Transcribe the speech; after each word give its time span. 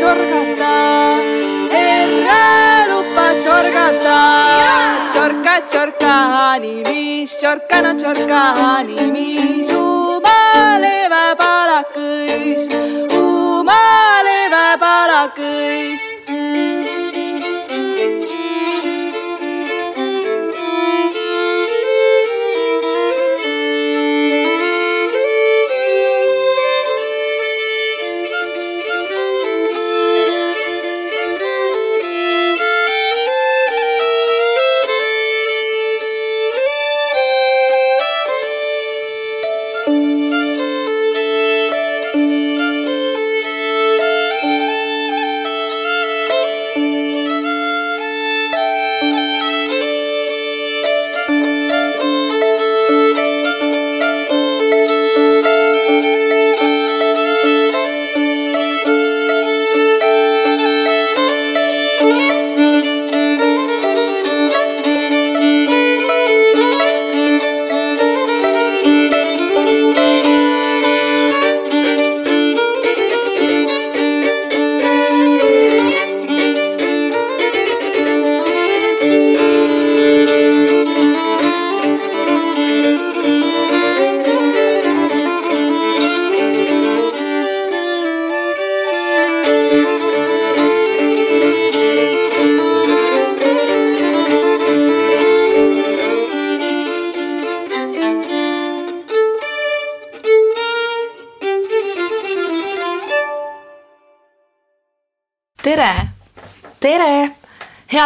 lupa 0.00 0.16
tsorgata, 0.16 0.76
herra 1.76 2.86
lupa 2.88 3.26
tsorgata. 3.38 4.20
tsorka, 5.12 5.54
tsorka, 5.66 6.12
haani 6.32 6.74
mis, 6.88 7.36
tsorka, 7.36 7.80
no 7.82 7.92
tsorka, 7.94 8.40
haani 8.60 9.10
mis, 9.14 9.68
uumale 9.70 11.00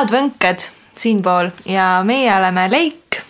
head 0.05 0.13
võnked 0.13 0.65
siinpool 1.01 1.49
ja 1.65 2.03
meie 2.05 2.29
oleme 2.37 2.67
Leik, 2.69 3.21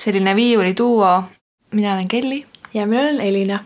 selline 0.00 0.32
viiuliduo. 0.36 1.24
mina 1.72 1.92
olen 1.92 2.08
Kelly 2.08 2.42
ja 2.74 2.86
mina 2.86 3.02
olen 3.02 3.20
Elina. 3.20 3.58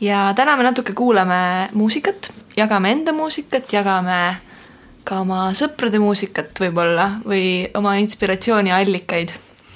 ja 0.00 0.32
täna 0.36 0.56
me 0.56 0.62
natuke 0.62 0.92
kuulame 0.92 1.68
muusikat, 1.72 2.32
jagame 2.56 2.92
enda 2.92 3.12
muusikat, 3.12 3.72
jagame 3.72 4.36
ka 5.04 5.20
oma 5.20 5.50
sõprade 5.52 5.98
muusikat 5.98 6.60
võib-olla 6.60 7.20
või 7.26 7.68
oma 7.74 7.94
inspiratsiooniallikaid 7.96 9.32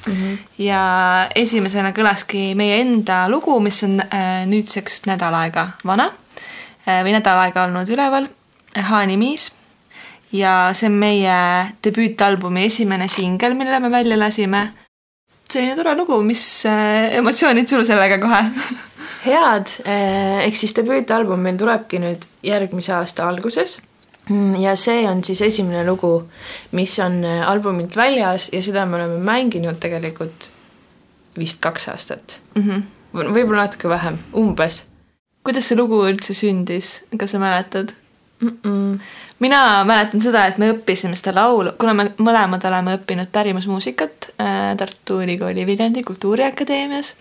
mm. 0.07 0.13
-hmm. 0.13 0.39
ja 0.59 1.29
esimesena 1.35 1.93
kõlaski 1.93 2.55
meie 2.55 2.81
enda 2.81 3.29
lugu, 3.29 3.61
mis 3.61 3.83
on 3.85 4.01
äh, 4.01 4.47
nüüdseks 4.47 5.03
nädal 5.07 5.35
aega 5.35 5.69
vana 5.85 6.09
äh, 6.89 7.05
või 7.05 7.13
nädal 7.13 7.45
aega 7.45 7.65
olnud 7.65 7.89
üleval, 7.89 8.29
Haani 8.75 9.17
Miis 9.17 9.53
ja 10.35 10.55
see 10.75 10.91
on 10.91 10.99
meie 10.99 11.37
debüütalbumi 11.85 12.67
esimene 12.69 13.09
singel, 13.09 13.55
mille 13.59 13.81
me 13.81 13.91
välja 13.93 14.19
lasime. 14.19 14.67
selline 15.51 15.77
tore 15.77 15.95
lugu, 15.95 16.19
mis 16.23 16.65
äh, 16.67 17.15
emotsioonid 17.21 17.69
sul 17.71 17.85
sellega 17.87 18.19
kohe 18.19 18.43
head, 19.29 19.77
ehk 20.45 20.57
siis 20.59 20.75
debüütalbum 20.77 21.43
meil 21.47 21.59
tulebki 21.61 22.01
nüüd 22.03 22.25
järgmise 22.45 22.95
aasta 22.99 23.29
alguses. 23.29 23.79
ja 24.61 24.73
see 24.77 25.05
on 25.09 25.21
siis 25.25 25.43
esimene 25.45 25.85
lugu, 25.87 26.15
mis 26.73 26.99
on 27.05 27.23
albumilt 27.25 27.97
väljas 27.97 28.49
ja 28.53 28.63
seda 28.65 28.87
me 28.87 28.97
oleme 28.97 29.21
mänginud 29.25 29.77
tegelikult 29.81 30.51
vist 31.39 31.61
kaks 31.61 31.89
aastat 31.89 32.41
mm. 32.55 32.63
-hmm. 32.63 32.83
võib-olla 33.13 33.67
natuke 33.67 33.89
vähem, 33.89 34.19
umbes. 34.33 34.85
kuidas 35.45 35.69
see 35.69 35.77
lugu 35.77 36.01
üldse 36.09 36.35
sündis, 36.35 37.05
kas 37.19 37.31
sa 37.31 37.39
mäletad 37.39 37.93
mm? 38.41 38.59
-mm 38.65 39.01
mina 39.45 39.85
mäletan 39.85 40.21
seda, 40.21 40.47
et 40.49 40.59
me 40.59 40.71
õppisime 40.73 41.17
seda 41.19 41.35
laulu, 41.37 41.75
kuna 41.79 41.95
me 41.97 42.07
mõlemad 42.23 42.63
oleme 42.69 42.95
õppinud 42.99 43.33
pärimusmuusikat 43.35 44.31
äh, 44.39 44.71
Tartu 44.79 45.21
Ülikooli 45.25 45.67
Viljandi 45.67 46.05
Kultuuriakadeemias, 46.07 47.15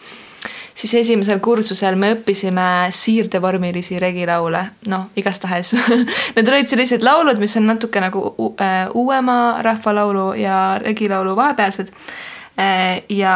siis 0.74 0.94
esimesel 1.01 1.42
kursusel 1.44 1.98
me 2.00 2.13
õppisime 2.15 2.68
siirdevormilisi 2.94 4.00
regilaule, 4.00 4.63
noh, 4.92 5.10
igastahes 5.19 5.74
Need 6.36 6.48
olid 6.48 6.69
sellised 6.71 7.04
laulud, 7.06 7.42
mis 7.42 7.57
on 7.60 7.68
natuke 7.74 8.04
nagu 8.04 8.24
äh, 8.54 8.88
uuema 8.94 9.57
rahvalaulu 9.65 10.33
ja 10.39 10.80
regilaulu 10.81 11.36
vahepealsed. 11.36 11.92
Äh, 12.60 13.01
ja 13.10 13.36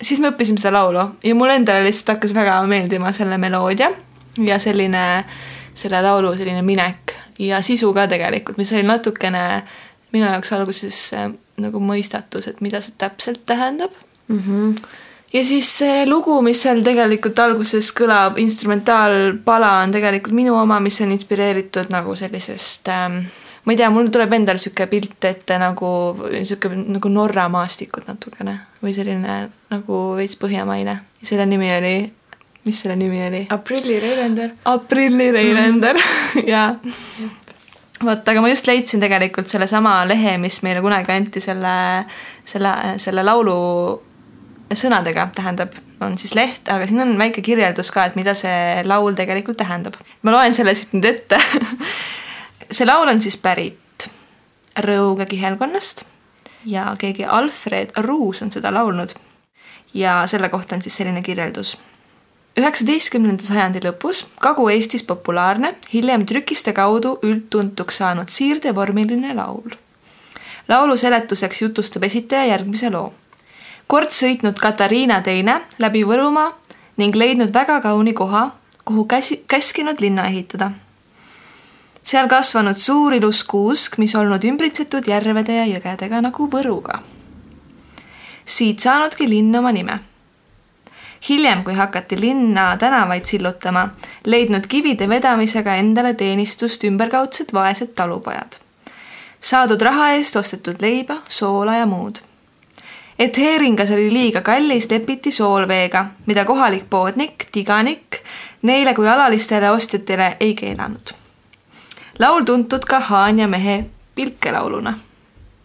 siis 0.00 0.20
me 0.22 0.30
õppisime 0.32 0.62
seda 0.62 0.78
laulu 0.78 1.08
ja 1.24 1.34
mulle 1.34 1.58
endale 1.58 1.84
lihtsalt 1.86 2.16
hakkas 2.16 2.34
väga 2.36 2.60
meeldima 2.70 3.12
selle 3.12 3.38
meloodia 3.38 3.90
ja 4.38 4.58
selline 4.62 5.04
selle 5.74 6.02
laulu 6.02 6.34
selline 6.36 6.62
minek 6.62 7.14
ja 7.38 7.62
sisu 7.62 7.92
ka 7.94 8.06
tegelikult, 8.10 8.58
mis 8.58 8.72
oli 8.72 8.86
natukene 8.86 9.44
minu 10.14 10.26
jaoks 10.26 10.52
alguses 10.54 10.98
äh, 11.14 11.30
nagu 11.62 11.80
mõistatus, 11.82 12.48
et 12.50 12.60
mida 12.64 12.80
see 12.82 12.96
täpselt 12.98 13.44
tähendab 13.46 13.94
mm. 14.28 14.38
-hmm. 14.38 14.74
ja 15.32 15.44
siis 15.44 15.70
see 15.78 16.06
lugu, 16.06 16.40
mis 16.42 16.62
seal 16.62 16.82
tegelikult 16.82 17.38
alguses 17.38 17.92
kõlab, 17.94 18.38
instrumentaalpala 18.38 19.78
on 19.84 19.94
tegelikult 19.94 20.34
minu 20.34 20.56
oma, 20.58 20.80
mis 20.80 21.00
on 21.00 21.12
inspireeritud 21.12 21.90
nagu 21.90 22.16
sellisest 22.16 22.88
ähm, 22.88 23.24
ma 23.64 23.72
ei 23.72 23.76
tea, 23.76 23.90
mul 23.90 24.10
tuleb 24.12 24.32
endal 24.36 24.58
niisugune 24.58 24.86
pilt 24.90 25.24
ette 25.24 25.58
nagu 25.58 25.88
niisugune 26.30 26.84
nagu 26.96 27.08
Norra 27.12 27.48
maastikud 27.52 28.08
natukene 28.08 28.58
või 28.82 28.92
selline 28.96 29.38
nagu 29.72 30.00
veits 30.18 30.36
põhjamaine. 30.40 30.98
selle 31.22 31.46
nimi 31.46 31.70
oli 31.72 31.96
mis 32.64 32.80
selle 32.82 32.96
nimi 32.96 33.20
oli? 33.26 33.46
aprilli 33.50 34.00
Reilender. 34.00 34.50
aprilli 34.64 35.30
Reilender 35.32 35.98
mm. 36.00 36.48
ja 36.48 36.66
vot, 38.04 38.28
aga 38.28 38.42
ma 38.42 38.50
just 38.52 38.66
leidsin 38.68 39.02
tegelikult 39.02 39.50
sellesama 39.52 40.00
lehe, 40.08 40.36
mis 40.42 40.60
meile 40.66 40.82
kunagi 40.84 41.12
anti 41.14 41.42
selle, 41.44 41.74
selle, 42.48 42.74
selle 43.02 43.24
laulu 43.26 43.56
sõnadega, 44.74 45.28
tähendab, 45.36 45.76
on 46.02 46.16
siis 46.18 46.34
leht, 46.34 46.68
aga 46.72 46.86
siin 46.88 47.04
on 47.04 47.14
väike 47.20 47.44
kirjeldus 47.44 47.92
ka, 47.94 48.08
et 48.08 48.16
mida 48.18 48.34
see 48.38 48.82
laul 48.88 49.14
tegelikult 49.16 49.60
tähendab. 49.60 49.96
ma 50.22 50.34
loen 50.34 50.56
selle 50.56 50.74
siit 50.74 50.96
nüüd 50.96 51.10
ette 51.12 51.38
see 52.76 52.88
laul 52.88 53.08
on 53.08 53.22
siis 53.22 53.38
pärit 53.40 53.80
Rõuge 54.84 55.28
kihelkonnast 55.30 56.02
ja 56.66 56.88
keegi 56.98 57.22
Alfred 57.24 57.92
Ruus 58.02 58.42
on 58.42 58.50
seda 58.50 58.72
laulnud. 58.74 59.14
ja 59.94 60.24
selle 60.26 60.48
kohta 60.48 60.74
on 60.74 60.82
siis 60.82 60.96
selline 60.96 61.22
kirjeldus 61.22 61.76
üheksateistkümnenda 62.58 63.42
sajandi 63.42 63.82
lõpus 63.82 64.24
Kagu-Eestis 64.42 65.02
populaarne, 65.06 65.74
hiljem 65.92 66.26
trükiste 66.26 66.74
kaudu 66.74 67.18
üldtuntuks 67.22 67.98
saanud 67.98 68.30
siirdevormiline 68.30 69.34
laul. 69.34 69.74
laulu 70.68 70.96
seletuseks 70.96 71.62
jutustab 71.62 72.04
esitaja 72.04 72.44
järgmise 72.44 72.90
loo. 72.90 73.12
kord 73.86 74.14
sõitnud 74.14 74.58
Katariina 74.58 75.20
teine 75.22 75.60
läbi 75.78 76.04
Võrumaa 76.04 76.52
ning 76.96 77.16
leidnud 77.16 77.54
väga 77.54 77.80
kauni 77.80 78.12
koha, 78.12 78.50
kuhu 78.84 79.04
käsi, 79.04 79.44
käskinud 79.48 80.00
linna 80.00 80.26
ehitada. 80.26 80.70
seal 82.02 82.28
kasvanud 82.28 82.76
suur 82.76 83.14
ilus 83.14 83.44
kuusk, 83.44 83.98
mis 83.98 84.14
olnud 84.14 84.44
ümbritsetud 84.44 85.08
järvede 85.08 85.52
ja 85.52 85.66
jõgedega 85.66 86.22
nagu 86.22 86.46
Võruga. 86.46 87.02
siit 88.44 88.78
saanudki 88.78 89.28
linn 89.28 89.56
oma 89.56 89.72
nime 89.72 90.13
hiljem, 91.28 91.64
kui 91.64 91.74
hakati 91.74 92.20
linna 92.20 92.76
tänavaid 92.76 93.24
sillutama, 93.24 93.88
leidnud 94.26 94.66
kivide 94.68 95.08
vedamisega 95.08 95.74
endale 95.74 96.14
teenistust 96.14 96.84
ümberkaudsed 96.84 97.52
vaesed 97.52 97.94
talupojad. 97.94 98.60
saadud 99.40 99.80
raha 99.80 100.10
eest 100.10 100.36
ostetud 100.36 100.76
leiba, 100.80 101.16
soola 101.28 101.76
ja 101.76 101.86
muud. 101.86 102.18
et 103.18 103.38
heeringas 103.38 103.90
oli 103.90 104.12
liiga 104.12 104.40
kallis, 104.40 104.90
lepiti 104.90 105.30
soolveega, 105.30 106.06
mida 106.26 106.44
kohalik 106.44 106.90
poodnik, 106.90 107.46
tiganik 107.52 108.22
neile 108.62 108.94
kui 108.94 109.08
alalistele 109.08 109.70
ostjatele 109.70 110.36
ei 110.40 110.54
keelanud. 110.54 111.14
laul 112.18 112.42
tuntud 112.44 112.84
ka 112.84 113.00
Haanja 113.00 113.48
mehe 113.48 113.84
pilkelauluna 114.14 114.98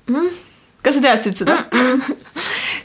mm 0.07 0.48
kas 0.83 0.95
sa 0.95 1.01
teadsid 1.01 1.41
seda 1.41 1.55
mm? 1.55 1.79
-mm. 1.79 2.15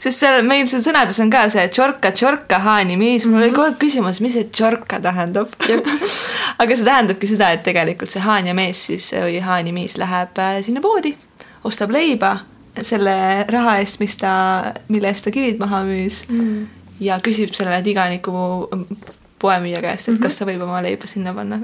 sest 0.03 0.19
seal 0.19 0.41
meil 0.47 0.67
seal 0.71 0.83
sõnades 0.83 1.19
on 1.23 1.29
ka 1.33 1.45
see 1.49 1.67
tšorka, 1.67 2.11
tšorka, 2.11 2.59
haani 2.65 2.97
miis, 2.99 3.25
mul 3.25 3.41
oli 3.41 3.51
mhm. 3.51 3.55
kogu 3.55 3.67
aeg 3.69 3.77
küsimus, 3.81 4.21
mis 4.21 4.35
see 4.37 4.49
tšorka 4.51 4.99
tähendab 5.03 5.55
aga 6.61 6.75
see 6.75 6.85
tähendabki 6.87 7.29
seda, 7.29 7.51
et 7.55 7.63
tegelikult 7.63 8.11
see 8.11 8.23
haan 8.25 8.47
ja 8.47 8.57
mees 8.57 8.85
siis 8.89 9.11
või 9.13 9.39
haani 9.43 9.75
miis 9.75 9.97
läheb 10.01 10.41
äh, 10.41 10.59
sinna 10.65 10.83
poodi, 10.83 11.15
ostab 11.63 11.93
leiba 11.95 12.37
selle 12.83 13.45
raha 13.49 13.77
eest, 13.79 14.01
mis 14.03 14.17
ta, 14.19 14.31
mille 14.91 15.07
eest 15.07 15.23
ta 15.27 15.31
kivid 15.31 15.61
maha 15.61 15.85
müüs 15.87 16.25
mm. 16.27 16.65
ja 17.05 17.19
küsib 17.23 17.53
selle 17.55 17.77
tiganiku 17.85 18.33
poemüüja 19.39 19.81
käest, 19.83 20.07
et 20.07 20.13
mm 20.13 20.17
-hmm. 20.17 20.23
kas 20.23 20.35
ta 20.35 20.47
võib 20.47 20.63
oma 20.63 20.81
leiba 20.83 21.07
sinna 21.07 21.33
panna, 21.33 21.61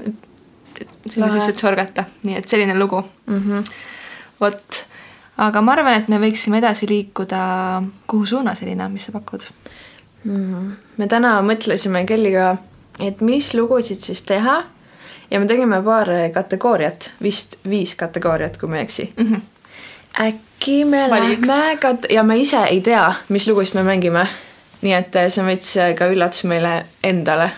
sinna 1.06 1.30
sisse 1.32 1.52
tšorgata, 1.52 2.04
nii 2.22 2.36
et 2.40 2.48
selline 2.48 2.78
lugu 2.78 3.02
mm. 3.26 3.38
-hmm. 3.38 3.70
vot 4.40 4.86
aga 5.36 5.62
ma 5.64 5.72
arvan, 5.72 5.96
et 5.96 6.08
me 6.12 6.18
võiksime 6.20 6.60
edasi 6.60 6.88
liikuda, 6.90 7.42
kuhu 8.10 8.26
suunas, 8.26 8.62
Elina, 8.62 8.88
mis 8.92 9.08
sa 9.08 9.14
pakud 9.14 9.46
mm.? 10.24 10.68
me 10.98 11.08
täna 11.08 11.38
mõtlesime 11.46 12.04
Kelliga, 12.08 12.56
et 13.00 13.22
mis 13.24 13.52
lugusid 13.56 14.04
siis 14.04 14.22
teha 14.28 14.62
ja 15.30 15.40
me 15.40 15.48
tegime 15.48 15.80
paar 15.84 16.10
kategooriat, 16.34 17.10
vist 17.22 17.56
viis 17.68 17.94
kategooriat, 17.98 18.58
kui 18.60 18.68
ma 18.68 18.80
ei 18.80 18.86
eksi 18.88 19.08
mm. 19.16 19.26
-hmm. 19.26 19.42
äkki 20.26 20.84
me 20.84 21.10
Valiks. 21.10 21.48
lähme 21.48 21.76
kat- 21.76 22.10
ja 22.10 22.22
me 22.22 22.38
ise 22.38 22.64
ei 22.64 22.80
tea, 22.80 23.12
mis 23.28 23.46
lugusid 23.46 23.74
me 23.74 23.82
mängime. 23.82 24.26
nii 24.82 24.92
et 24.92 25.16
eh, 25.16 25.28
see 25.30 25.42
on 25.42 25.46
veits 25.46 25.76
eh, 25.76 25.94
ka 25.94 26.06
üllatus 26.10 26.44
meile 26.44 26.86
endale 27.04 27.50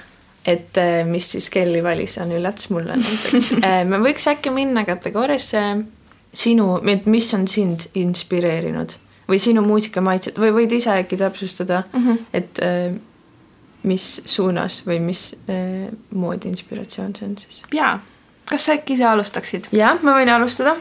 et 0.47 0.77
eh, 0.77 1.07
mis 1.07 1.31
siis 1.31 1.51
Kelly 1.51 1.83
valis, 1.83 2.19
on 2.19 2.33
üllatus 2.33 2.71
mulle 2.71 2.97
näiteks 2.97 3.53
me 3.91 3.99
võiks 3.99 4.29
äkki 4.29 4.51
minna 4.51 4.85
kategooriasse 4.85 5.63
sinu, 6.35 6.79
et 6.91 7.07
mis 7.07 7.35
on 7.35 7.49
sind 7.49 7.89
inspireerinud 7.95 8.97
või 9.29 9.41
sinu 9.41 9.63
muusikamaitset 9.65 10.39
või 10.41 10.53
võid 10.59 10.75
ise 10.77 10.93
äkki 10.93 11.17
täpsustada 11.21 11.83
mm, 11.93 12.01
-hmm. 12.01 12.25
et 12.33 12.61
äh, 12.63 12.97
mis 13.89 14.23
suunas 14.25 14.83
või 14.87 14.99
mis 15.01 15.35
äh, 15.49 15.89
moodi 16.15 16.49
inspiratsioon 16.49 17.15
see 17.17 17.29
on 17.29 17.39
siis? 17.39 17.63
jaa, 17.73 17.99
kas 18.51 18.67
sa 18.67 18.77
äkki 18.79 18.99
ise 18.99 19.07
alustaksid? 19.09 19.71
jah, 19.73 20.03
ma 20.03 20.19
võin 20.19 20.33
alustada. 20.33 20.77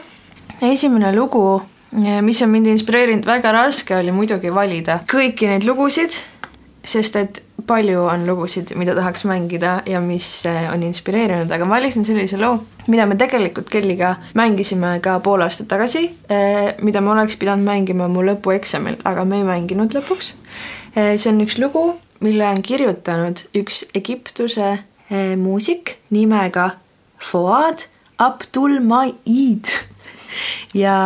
esimene 0.62 1.14
lugu, 1.16 1.62
äh, 1.94 2.20
mis 2.22 2.42
on 2.42 2.50
mind 2.50 2.66
inspireerinud, 2.74 3.26
väga 3.26 3.52
raske 3.52 3.96
oli 3.96 4.12
muidugi 4.12 4.54
valida 4.54 5.00
kõiki 5.10 5.48
neid 5.48 5.64
lugusid, 5.68 6.20
sest 6.84 7.16
et 7.16 7.43
palju 7.66 8.04
on 8.08 8.26
lugusid, 8.26 8.72
mida 8.78 8.94
tahaks 8.96 9.24
mängida 9.28 9.78
ja 9.88 10.00
mis 10.04 10.26
eh, 10.48 10.68
on 10.72 10.82
inspireerinud, 10.86 11.50
aga 11.52 11.66
ma 11.66 11.78
valisin 11.78 12.04
sellise 12.06 12.38
loo, 12.40 12.58
mida 12.92 13.06
me 13.08 13.16
tegelikult 13.20 13.70
Kelliga 13.72 14.14
mängisime 14.38 14.98
ka 15.04 15.18
pool 15.24 15.44
aastat 15.44 15.68
tagasi, 15.72 16.04
eh, 16.28 16.74
mida 16.84 17.00
me 17.04 17.14
oleks 17.14 17.38
pidanud 17.40 17.66
mängima 17.66 18.08
mu 18.12 18.24
lõpueksamil, 18.26 19.00
aga 19.08 19.24
me 19.28 19.40
ei 19.40 19.48
mänginud 19.48 19.96
lõpuks. 19.96 20.32
Eh, 20.94 21.14
see 21.16 21.30
on 21.32 21.40
üks 21.44 21.58
lugu, 21.62 21.86
mille 22.24 22.46
on 22.48 22.62
kirjutanud 22.64 23.46
üks 23.56 23.84
Egiptuse 23.94 24.78
muusik 25.36 25.98
nimega 26.10 26.70
Fuad 27.20 27.84
Abdulmaid 28.18 29.68
ja 30.84 30.96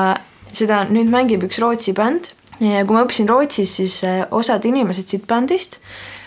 seda 0.55 0.85
nüüd 0.89 1.11
mängib 1.11 1.43
üks 1.49 1.59
Rootsi 1.61 1.93
bänd 1.99 2.31
ja 2.63 2.85
kui 2.87 2.95
ma 2.95 3.03
õppisin 3.03 3.29
Rootsis, 3.29 3.75
siis 3.81 3.99
osad 4.31 4.65
inimesed 4.71 5.11
siit 5.11 5.27
bändist 5.29 5.81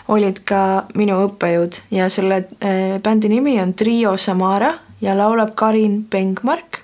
olid 0.08 0.42
ka 0.48 0.86
minu 0.98 1.18
õppejõud 1.26 1.82
ja 1.94 2.08
selle 2.10 2.42
äh, 2.58 2.98
bändi 3.02 3.30
nimi 3.32 3.58
on 3.62 3.74
Trio 3.74 4.16
Samara 4.16 4.72
ja 5.00 5.14
laulab 5.18 5.54
Karin 5.54 6.04
Pengmark. 6.10 6.82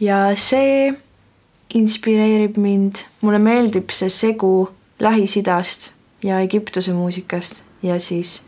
ja 0.00 0.32
see 0.36 0.94
inspireerib 1.74 2.56
mind, 2.56 3.04
mulle 3.20 3.38
meeldib 3.38 3.90
see 3.90 4.08
segu 4.10 4.68
Lähis-Idast 5.00 5.92
ja 6.22 6.40
Egiptuse 6.40 6.92
muusikast 6.92 7.62
ja 7.82 7.98
siis 8.00 8.42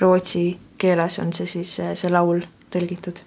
rootsi 0.00 0.58
keeles 0.78 1.18
on 1.18 1.32
see 1.32 1.46
siis 1.46 1.78
äh, 1.80 1.94
see 1.94 2.10
laul 2.10 2.42
tõlgitud 2.70 3.22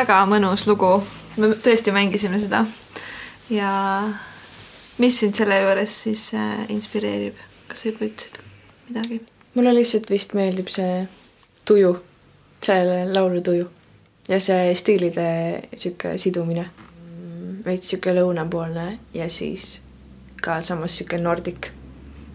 väga 0.00 0.20
mõnus 0.28 0.64
lugu, 0.68 0.94
me 1.36 1.52
tõesti 1.60 1.92
mängisime 1.92 2.38
seda. 2.40 2.64
ja 3.50 3.70
mis 4.98 5.18
sind 5.20 5.34
selle 5.36 5.58
juures 5.60 5.96
siis 6.04 6.30
äh, 6.34 6.64
inspireerib, 6.72 7.36
kas 7.68 7.82
sa 7.82 7.90
juba 7.90 8.06
ütlesid 8.06 8.40
midagi? 8.88 9.20
mulle 9.54 9.74
lihtsalt 9.74 10.10
vist 10.10 10.32
meeldib 10.38 10.70
see 10.72 11.02
tuju, 11.68 11.92
selle 12.64 13.02
laulu 13.12 13.42
tuju 13.44 13.66
ja 14.28 14.38
see 14.40 14.74
stiilide 14.78 15.28
sihuke 15.76 16.16
sidumine. 16.18 16.68
veits 17.64 17.90
sihuke 17.90 18.14
lõunapoolne 18.16 18.86
ja 19.14 19.28
siis 19.28 19.80
ka 20.40 20.62
samas 20.62 20.96
sihuke 20.96 21.18
nordik. 21.18 21.72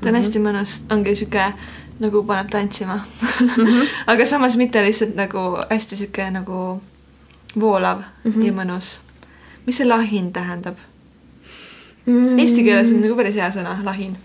ta 0.02 0.12
on 0.12 0.20
hästi 0.20 0.44
mõnus, 0.44 0.84
ongi 0.92 1.16
sihuke 1.16 1.54
nagu 2.00 2.24
paneb 2.28 2.52
tantsima 2.52 3.00
mm. 3.00 3.48
-hmm. 3.48 3.88
aga 4.14 4.26
samas 4.26 4.58
mitte 4.58 4.84
lihtsalt 4.84 5.16
nagu 5.16 5.56
hästi 5.70 5.96
sihuke 5.96 6.30
nagu 6.32 6.82
voolav 7.60 8.02
mm 8.24 8.32
-hmm. 8.32 8.46
ja 8.46 8.54
mõnus. 8.54 9.00
mis 9.66 9.78
see 9.78 9.88
lahin 9.88 10.34
tähendab 10.34 10.76
mm? 12.06 12.26
-hmm. 12.26 12.40
Eesti 12.40 12.64
keeles 12.64 12.94
on 12.94 13.02
nagu 13.02 13.16
päris 13.16 13.36
hea 13.36 13.50
sõna, 13.50 13.78
lahin. 13.84 14.18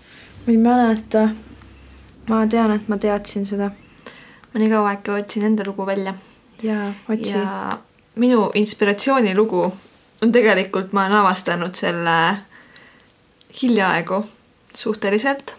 ma 0.45 0.51
ei 0.53 0.57
mäleta. 0.57 1.29
ma 2.29 2.47
tean, 2.47 2.71
et 2.71 2.87
ma 2.87 2.97
teadsin 2.97 3.45
seda. 3.45 3.71
ma 4.53 4.59
nii 4.59 4.69
kaua 4.69 4.91
äkki 4.91 5.11
otsin 5.11 5.45
enda 5.45 5.63
lugu 5.67 5.85
välja. 5.85 6.13
jaa, 6.63 6.93
otsi. 7.09 7.31
ja 7.31 7.79
minu 8.15 8.51
inspiratsioonilugu 8.53 9.73
on 10.21 10.31
tegelikult, 10.31 10.93
ma 10.93 11.05
olen 11.05 11.17
avastanud 11.17 11.75
selle 11.75 12.37
hiljaaegu 13.61 14.25
suhteliselt 14.75 15.55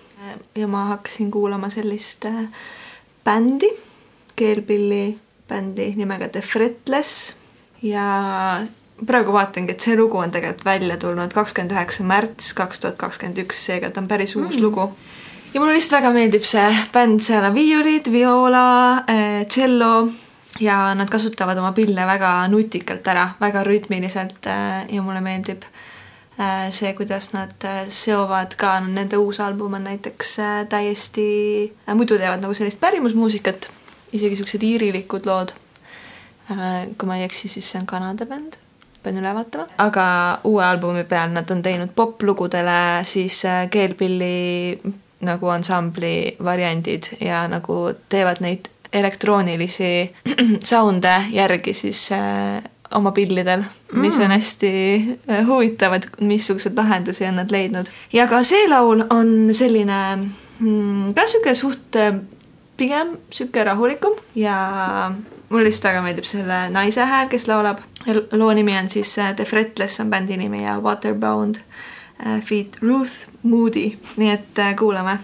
ja 0.55 0.69
ma 0.69 0.85
hakkasin 0.85 1.31
kuulama 1.31 1.69
sellist 1.69 2.25
äh, 2.25 2.45
bändi, 3.25 3.69
keelpilli 4.37 5.19
bändi 5.49 5.95
nimega 5.97 6.29
The 6.29 6.41
Fretless 6.41 7.35
ja 7.83 8.07
praegu 9.07 9.33
vaatangi, 9.35 9.75
et 9.75 9.85
see 9.85 9.97
lugu 9.99 10.21
on 10.21 10.31
tegelikult 10.31 10.65
välja 10.65 10.97
tulnud 10.97 11.33
kakskümmend 11.35 11.75
üheksa 11.75 12.07
märts 12.07 12.53
kaks 12.55 12.83
tuhat 12.83 12.99
kakskümmend 13.01 13.43
üks, 13.45 13.65
seega 13.67 13.91
ta 13.91 14.03
on 14.03 14.11
päris 14.11 14.37
uus 14.37 14.57
mm. 14.57 14.62
lugu. 14.62 14.91
ja 15.55 15.61
mulle 15.61 15.75
lihtsalt 15.75 16.01
väga 16.01 16.12
meeldib 16.15 16.45
see 16.47 16.69
bänd, 16.95 17.23
seal 17.25 17.49
on 17.49 17.57
viiulid, 17.57 18.12
vioola, 18.12 18.67
tšello 19.49 19.95
ja 20.61 20.95
nad 20.95 21.11
kasutavad 21.11 21.59
oma 21.59 21.73
pille 21.73 22.07
väga 22.07 22.49
nutikalt 22.49 23.09
ära, 23.09 23.31
väga 23.41 23.65
rütmiliselt 23.65 24.47
äh, 24.47 24.85
ja 24.95 25.03
mulle 25.03 25.21
meeldib 25.25 25.65
äh, 25.65 26.69
see, 26.71 26.93
kuidas 26.99 27.33
nad 27.33 27.65
äh, 27.65 27.85
seovad 27.89 28.57
ka, 28.61 28.79
nende 28.85 29.17
uus 29.17 29.41
album 29.41 29.79
on 29.79 29.85
näiteks 29.89 30.37
täiesti, 30.69 31.27
muidu 31.95 32.19
teevad 32.19 32.45
nagu 32.45 32.55
sellist 32.55 32.81
pärimusmuusikat, 32.81 33.71
isegi 34.12 34.37
siuksed 34.41 34.62
iirilikud 34.69 35.27
lood. 35.27 35.57
Kui 36.99 37.09
ma 37.09 37.18
ei 37.18 37.28
eksi, 37.28 37.49
siis 37.49 37.71
see 37.71 37.80
on 37.80 37.87
Kanada 37.87 38.26
bänd, 38.26 38.59
pean 39.02 39.18
üle 39.21 39.35
vaatama, 39.35 39.68
aga 39.82 40.04
uue 40.49 40.64
albumi 40.64 41.04
peal 41.09 41.32
nad 41.35 41.50
on 41.50 41.62
teinud 41.62 41.94
poplugudele 41.97 43.02
siis 43.09 43.42
keelpilli 43.71 44.78
nagu 45.23 45.50
ansambli 45.54 46.37
variandid 46.44 47.14
ja 47.21 47.44
nagu 47.50 47.92
teevad 48.11 48.42
neid 48.42 48.68
elektroonilisi 48.92 50.12
sound'e 50.71 51.14
järgi 51.32 51.75
siis 51.75 52.04
äh, 52.12 52.62
oma 52.94 53.12
pillidel, 53.16 53.62
mis 53.92 54.18
mm. 54.18 54.25
on 54.25 54.30
hästi 54.30 54.73
äh, 55.30 55.47
huvitavad, 55.47 56.09
missuguseid 56.21 56.76
lahendusi 56.76 57.26
on 57.26 57.37
nad 57.40 57.50
leidnud. 57.50 57.87
ja 58.12 58.26
ka 58.26 58.42
see 58.42 58.68
laul 58.68 59.04
on 59.11 59.54
selline 59.54 60.00
mm, 60.59 61.14
ka 61.14 61.26
sihuke 61.26 61.54
suht 61.54 61.97
äh, 61.97 62.14
pigem 62.76 63.16
sihuke 63.30 63.64
rahulikum 63.64 64.18
ja 64.35 65.12
mulle 65.52 65.68
lihtsalt 65.68 65.90
väga 65.90 66.02
meeldib 66.02 66.28
selle 66.28 66.62
naise 66.73 67.04
hääl, 67.06 67.28
kes 67.28 67.49
laulab. 67.49 67.82
loo 68.32 68.52
nimi 68.52 68.78
on 68.78 68.88
siis 68.90 69.16
The 69.37 69.44
Fretless 69.44 70.00
on 70.00 70.11
bändi 70.11 70.37
nimi 70.37 70.64
ja 70.64 70.78
Waterbound 70.80 71.61
feat 72.44 72.78
Ruth 72.82 73.28
Moody, 73.42 73.92
nii 74.16 74.30
et 74.30 74.61
kuulame 74.78 75.18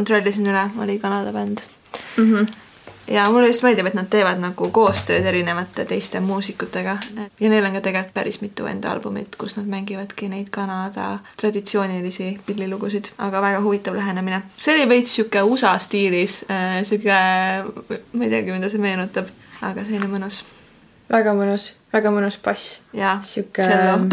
kontrollisin 0.00 0.48
üle, 0.50 0.64
oli 0.82 0.98
Kanada 0.98 1.32
bänd 1.36 1.62
mm. 2.16 2.24
-hmm. 2.24 2.46
ja 3.08 3.30
mulle 3.30 3.46
just 3.46 3.62
meeldib, 3.62 3.86
et 3.86 3.94
nad 3.94 4.06
teevad 4.10 4.38
nagu 4.40 4.68
koostööd 4.70 5.26
erinevate 5.26 5.84
teiste 5.84 6.20
muusikutega 6.20 6.98
ja 7.40 7.48
neil 7.50 7.64
on 7.64 7.72
ka 7.76 7.80
tegelikult 7.80 8.14
päris 8.14 8.40
mitu 8.40 8.66
enda 8.66 8.92
albumit, 8.92 9.36
kus 9.36 9.56
nad 9.56 9.66
mängivadki 9.66 10.28
neid 10.28 10.48
Kanada 10.50 11.18
traditsioonilisi 11.40 12.40
pillilugusid, 12.46 13.12
aga 13.18 13.42
väga 13.42 13.60
huvitav 13.60 13.96
lähenemine. 13.96 14.42
see 14.56 14.74
oli 14.74 14.88
veits 14.88 15.14
sihuke 15.14 15.42
USA 15.42 15.78
stiilis 15.78 16.44
äh,, 16.50 16.80
sihuke, 16.84 17.20
ma 18.12 18.24
ei 18.24 18.30
teagi, 18.30 18.52
mida 18.52 18.68
see 18.68 18.80
meenutab, 18.80 19.28
aga 19.62 19.84
selline 19.84 20.08
mõnus 20.08 20.44
väga 21.10 21.34
mõnus, 21.34 21.72
väga 21.92 22.10
mõnus 22.14 22.38
bass. 22.44 22.80
ja 22.92 23.18
sihuke 23.22 23.66
mm, 23.66 24.10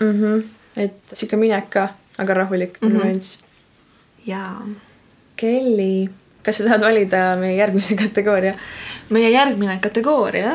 -hmm, 0.00 0.42
et 0.76 0.96
sihuke 1.14 1.36
mineka, 1.36 1.88
aga 2.18 2.34
rahulik 2.34 2.78
Mhm. 2.80 2.92
mm 2.92 2.98
-hmm. 2.98 3.04
meeldis. 3.04 3.38
ja 4.26 4.56
Kelly, 5.36 6.08
kas 6.44 6.60
sa 6.60 6.68
tahad 6.68 6.84
valida 6.84 7.22
meie 7.40 7.56
järgmise 7.58 7.96
kategooria? 7.98 8.54
meie 9.12 9.30
järgmine 9.30 9.76
kategooria, 9.84 10.52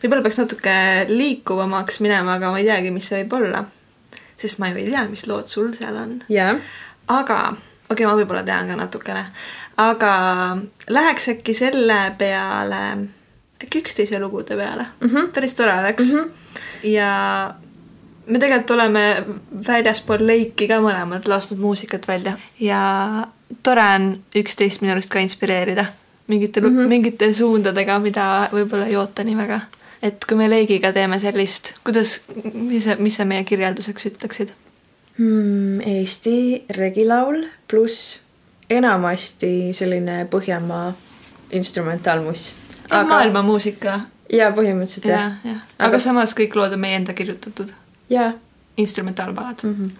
võib-olla 0.00 0.24
peaks 0.24 0.38
natuke 0.40 0.74
liikuvamaks 1.10 2.00
minema, 2.00 2.38
aga 2.38 2.52
ma 2.52 2.60
ei 2.60 2.68
teagi, 2.68 2.92
mis 2.94 3.08
see 3.10 3.22
võib 3.22 3.36
olla. 3.40 3.64
sest 4.40 4.60
ma 4.60 4.70
ju 4.70 4.80
ei 4.80 4.88
tea, 4.88 5.04
mis 5.10 5.26
lood 5.28 5.50
sul 5.52 5.74
seal 5.76 5.96
on. 6.00 6.14
jaa. 6.32 6.54
aga, 7.08 7.40
okei 7.52 7.92
okay,, 7.92 8.06
ma 8.06 8.16
võib-olla 8.16 8.44
tean 8.46 8.70
ka 8.70 8.78
natukene, 8.80 9.26
aga 9.80 10.12
läheks 10.88 11.28
äkki 11.34 11.54
selle 11.56 11.98
peale, 12.18 12.84
äkki 13.60 13.82
üksteise 13.84 14.20
lugude 14.22 14.56
peale 14.56 14.86
mm. 15.00 15.08
-hmm. 15.08 15.32
päris 15.34 15.54
tore 15.54 15.74
oleks 15.78 16.12
mm. 16.14 16.20
-hmm. 16.20 16.88
ja 16.96 17.10
me 18.30 18.38
tegelikult 18.38 18.70
oleme 18.76 19.04
väljaspool 19.66 20.22
leiki 20.26 20.68
ka 20.70 20.80
mõlemad 20.82 21.26
lasknud 21.28 21.60
muusikat 21.60 22.06
välja 22.08 22.36
ja 22.60 22.82
tore 23.66 23.86
on 23.96 24.12
üksteist 24.38 24.84
minu 24.84 24.94
arust 24.94 25.10
ka 25.10 25.22
inspireerida 25.22 25.90
mingite 26.30 26.60
mm. 26.60 26.66
-hmm. 26.66 26.88
mingite 26.88 27.32
suundadega, 27.32 27.98
mida 27.98 28.48
võib-olla 28.52 28.86
ei 28.86 28.96
oota 28.96 29.24
nii 29.24 29.36
väga. 29.36 29.60
et 30.02 30.24
kui 30.24 30.36
me 30.36 30.48
leigiga 30.50 30.92
teeme 30.96 31.18
sellist, 31.20 31.74
kuidas, 31.84 32.22
mis 32.54 32.84
sa, 32.84 32.96
mis 32.98 33.16
sa 33.16 33.24
meie 33.24 33.44
kirjelduseks 33.44 34.06
ütleksid? 34.12 34.54
Hmm, 35.18 35.80
Eesti 35.80 36.64
regilaul 36.76 37.44
pluss 37.68 38.20
enamasti 38.70 39.72
selline 39.76 40.24
Põhjamaa 40.30 40.92
instrumentaalmuss. 41.50 42.52
aga... 42.90 43.04
maailmamuusika 43.08 44.00
jaa, 44.32 44.50
põhimõtteliselt 44.56 45.10
jah 45.10 45.20
jah, 45.20 45.44
jah, 45.44 45.62
Aga- 45.78 45.88
aga 45.90 45.98
samas 45.98 46.34
kõik 46.38 46.56
lood 46.56 46.78
on 46.78 46.80
meie 46.86 46.96
enda 46.96 47.12
kirjutatud, 47.12 47.74
jaa 48.10 48.32
instrumentaalpalad 48.76 49.62
mm. 49.62 49.68
mm. 49.68 49.86
-hmm. 49.86 49.90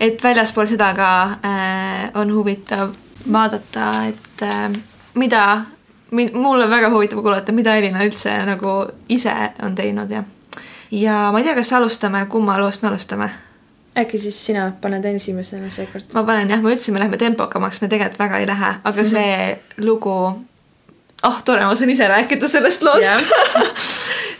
et 0.00 0.22
väljaspool 0.22 0.66
seda 0.66 0.94
ka 0.94 1.24
äh, 1.24 2.10
on 2.14 2.34
huvitav 2.34 2.90
vaadata, 3.32 4.04
et 4.04 4.42
äh, 4.42 4.72
mida, 5.14 5.60
mul 6.32 6.60
on 6.60 6.70
väga 6.70 6.90
huvitav 6.90 7.22
kuulata, 7.22 7.52
mida 7.52 7.76
Elina 7.76 8.04
üldse 8.04 8.46
nagu 8.46 8.86
ise 9.08 9.34
on 9.62 9.74
teinud 9.74 10.10
ja 10.10 10.24
ja 10.90 11.28
ma 11.32 11.38
ei 11.38 11.44
tea, 11.44 11.54
kas 11.54 11.72
alustame, 11.72 12.26
kumma 12.26 12.60
loost 12.60 12.82
me 12.82 12.88
alustame? 12.88 13.30
äkki 13.98 14.18
siis 14.18 14.46
sina 14.46 14.72
paned 14.80 15.04
esimesena 15.04 15.70
seekord? 15.70 16.04
ma 16.14 16.22
panen 16.24 16.50
jah, 16.50 16.62
me 16.62 16.72
ütlesime, 16.74 16.98
lähme 16.98 17.16
tempokamaks, 17.16 17.80
me 17.80 17.88
tegelikult 17.88 18.18
väga 18.18 18.38
ei 18.38 18.46
lähe, 18.46 18.74
aga 18.84 19.04
see 19.04 19.58
lugu, 19.76 20.14
oh 21.22 21.42
tore, 21.44 21.64
ma 21.64 21.74
saan 21.76 21.90
ise 21.90 22.08
rääkida 22.08 22.48
sellest 22.48 22.82
loost 22.82 23.08
Jah. 23.08 23.22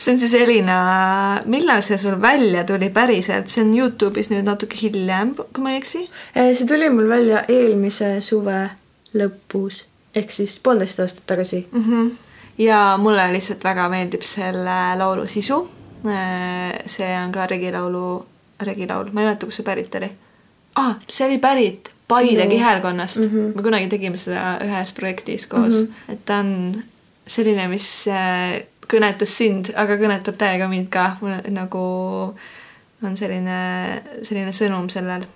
see 0.08 0.14
on 0.14 0.20
siis 0.20 0.34
Elina, 0.34 1.42
millal 1.44 1.82
see 1.84 1.98
sul 2.00 2.16
välja 2.22 2.64
tuli 2.64 2.88
päriselt, 2.90 3.50
see 3.52 3.64
on 3.64 3.74
Youtube'is 3.76 4.30
nüüd 4.32 4.46
natuke 4.48 4.78
hiljem, 4.80 5.34
kui 5.36 5.64
ma 5.64 5.74
ei 5.74 5.82
eksi. 5.82 6.06
Eh, 6.32 6.54
see 6.56 6.68
tuli 6.68 6.88
mul 6.88 7.10
välja 7.10 7.42
eelmise 7.52 8.14
suve 8.24 8.62
lõpus 9.18 9.82
ehk 10.16 10.32
siis 10.32 10.56
poolteist 10.64 11.00
aastat 11.04 11.26
tagasi. 11.26 11.66
mm. 11.72 11.84
-hmm. 11.84 12.10
ja 12.58 12.96
mulle 13.00 13.32
lihtsalt 13.32 13.64
väga 13.64 13.88
meeldib 13.88 14.22
selle 14.22 14.96
laulu 14.98 15.26
sisu. 15.26 15.68
see 16.86 17.12
on 17.24 17.32
ka 17.32 17.46
regilaulu, 17.46 18.26
regilaul, 18.60 19.10
ma 19.12 19.20
ei 19.20 19.26
mäleta, 19.26 19.46
kust 19.46 19.56
see 19.56 19.64
pärit 19.64 19.94
oli 19.94 20.10
ah,. 20.74 20.96
see 21.08 21.26
oli 21.26 21.38
pärit 21.38 21.92
Paide 22.08 22.46
kihelkonnast 22.46 23.16
mm. 23.16 23.24
-hmm. 23.24 23.56
me 23.56 23.62
kunagi 23.62 23.88
tegime 23.88 24.16
seda 24.16 24.58
ühes 24.64 24.92
projektis 24.92 25.46
koos 25.46 25.74
mm. 25.74 25.86
-hmm. 25.86 26.12
et 26.12 26.24
ta 26.24 26.36
on 26.36 26.82
selline, 27.26 27.68
mis 27.68 28.08
äh, 28.08 28.62
kõnetas 28.88 29.35
sind, 29.37 29.72
aga 29.77 29.98
kõnetab 30.01 30.38
täiega 30.40 30.68
mind 30.70 30.88
ka, 30.92 31.11
nagu 31.53 31.83
on 33.05 33.18
selline, 33.18 33.59
selline 34.27 34.55
sõnum 34.57 34.88
sellel 34.92 35.27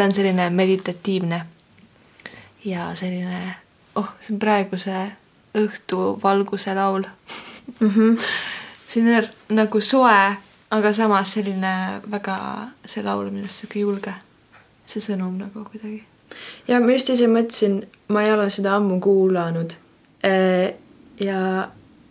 ta 0.00 0.04
on 0.08 0.12
selline 0.16 0.50
meditatiivne 0.50 1.46
ja 2.64 2.94
selline, 2.94 3.40
oh, 4.00 4.06
see 4.20 4.32
on 4.32 4.38
praeguse 4.40 4.94
õhtuvalguse 5.60 6.72
laul 6.74 7.02
mm. 7.80 7.90
-hmm. 7.90 9.18
on 9.50 9.56
nagu 9.56 9.80
soe, 9.80 10.36
aga 10.70 10.92
samas 10.92 11.34
selline 11.36 11.72
väga, 12.10 12.36
see 12.86 13.04
laul 13.04 13.26
on 13.26 13.34
minu 13.34 13.44
arust 13.44 13.60
sihuke 13.60 13.80
julge. 13.80 14.14
see 14.86 15.04
sõnum 15.04 15.36
nagu 15.38 15.64
kuidagi. 15.64 16.04
ja 16.68 16.80
ma 16.80 16.92
just 16.92 17.10
ise 17.10 17.28
mõtlesin, 17.28 17.82
ma 18.08 18.22
ei 18.22 18.32
ole 18.32 18.50
seda 18.50 18.76
ammu 18.76 19.00
kuulanud. 19.00 19.72
ja 21.20 21.68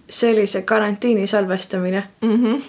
see 0.09 0.33
oli 0.33 0.47
see 0.47 0.61
karantiini 0.61 1.27
salvestamine 1.27 2.03
Mm 2.21 2.45
-hmm. 2.45 2.61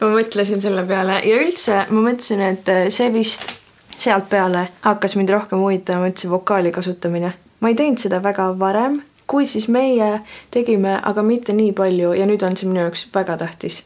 ma 0.00 0.12
mõtlesin 0.20 0.60
selle 0.60 0.86
peale 0.86 1.20
ja 1.24 1.40
üldse 1.40 1.86
ma 1.90 2.00
mõtlesin, 2.10 2.40
et 2.40 2.68
äh, 2.68 2.88
see 2.90 3.12
vist 3.12 3.61
sealt 3.96 4.28
peale 4.28 4.68
hakkas 4.80 5.16
mind 5.16 5.28
rohkem 5.28 5.58
huvitama 5.58 6.08
üldse 6.10 6.30
vokaali 6.30 6.72
kasutamine. 6.72 7.32
ma 7.60 7.68
ei 7.68 7.74
teinud 7.74 7.98
seda 7.98 8.22
väga 8.22 8.58
varem, 8.58 9.02
kui 9.26 9.46
siis 9.46 9.68
meie 9.68 10.20
tegime, 10.50 10.98
aga 11.02 11.22
mitte 11.22 11.52
nii 11.52 11.72
palju 11.72 12.12
ja 12.18 12.26
nüüd 12.26 12.42
on 12.42 12.56
see 12.56 12.68
minu 12.68 12.80
jaoks 12.80 13.06
väga 13.14 13.36
tähtis. 13.36 13.84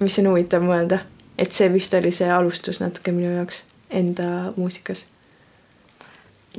mis 0.00 0.18
on 0.18 0.30
huvitav 0.32 0.62
mõelda, 0.62 0.98
et 1.38 1.52
see 1.52 1.72
vist 1.72 1.94
oli 1.94 2.12
see 2.12 2.30
alustus 2.30 2.80
natuke 2.80 3.12
minu 3.12 3.30
jaoks 3.36 3.64
enda 3.90 4.52
muusikas. 4.56 5.06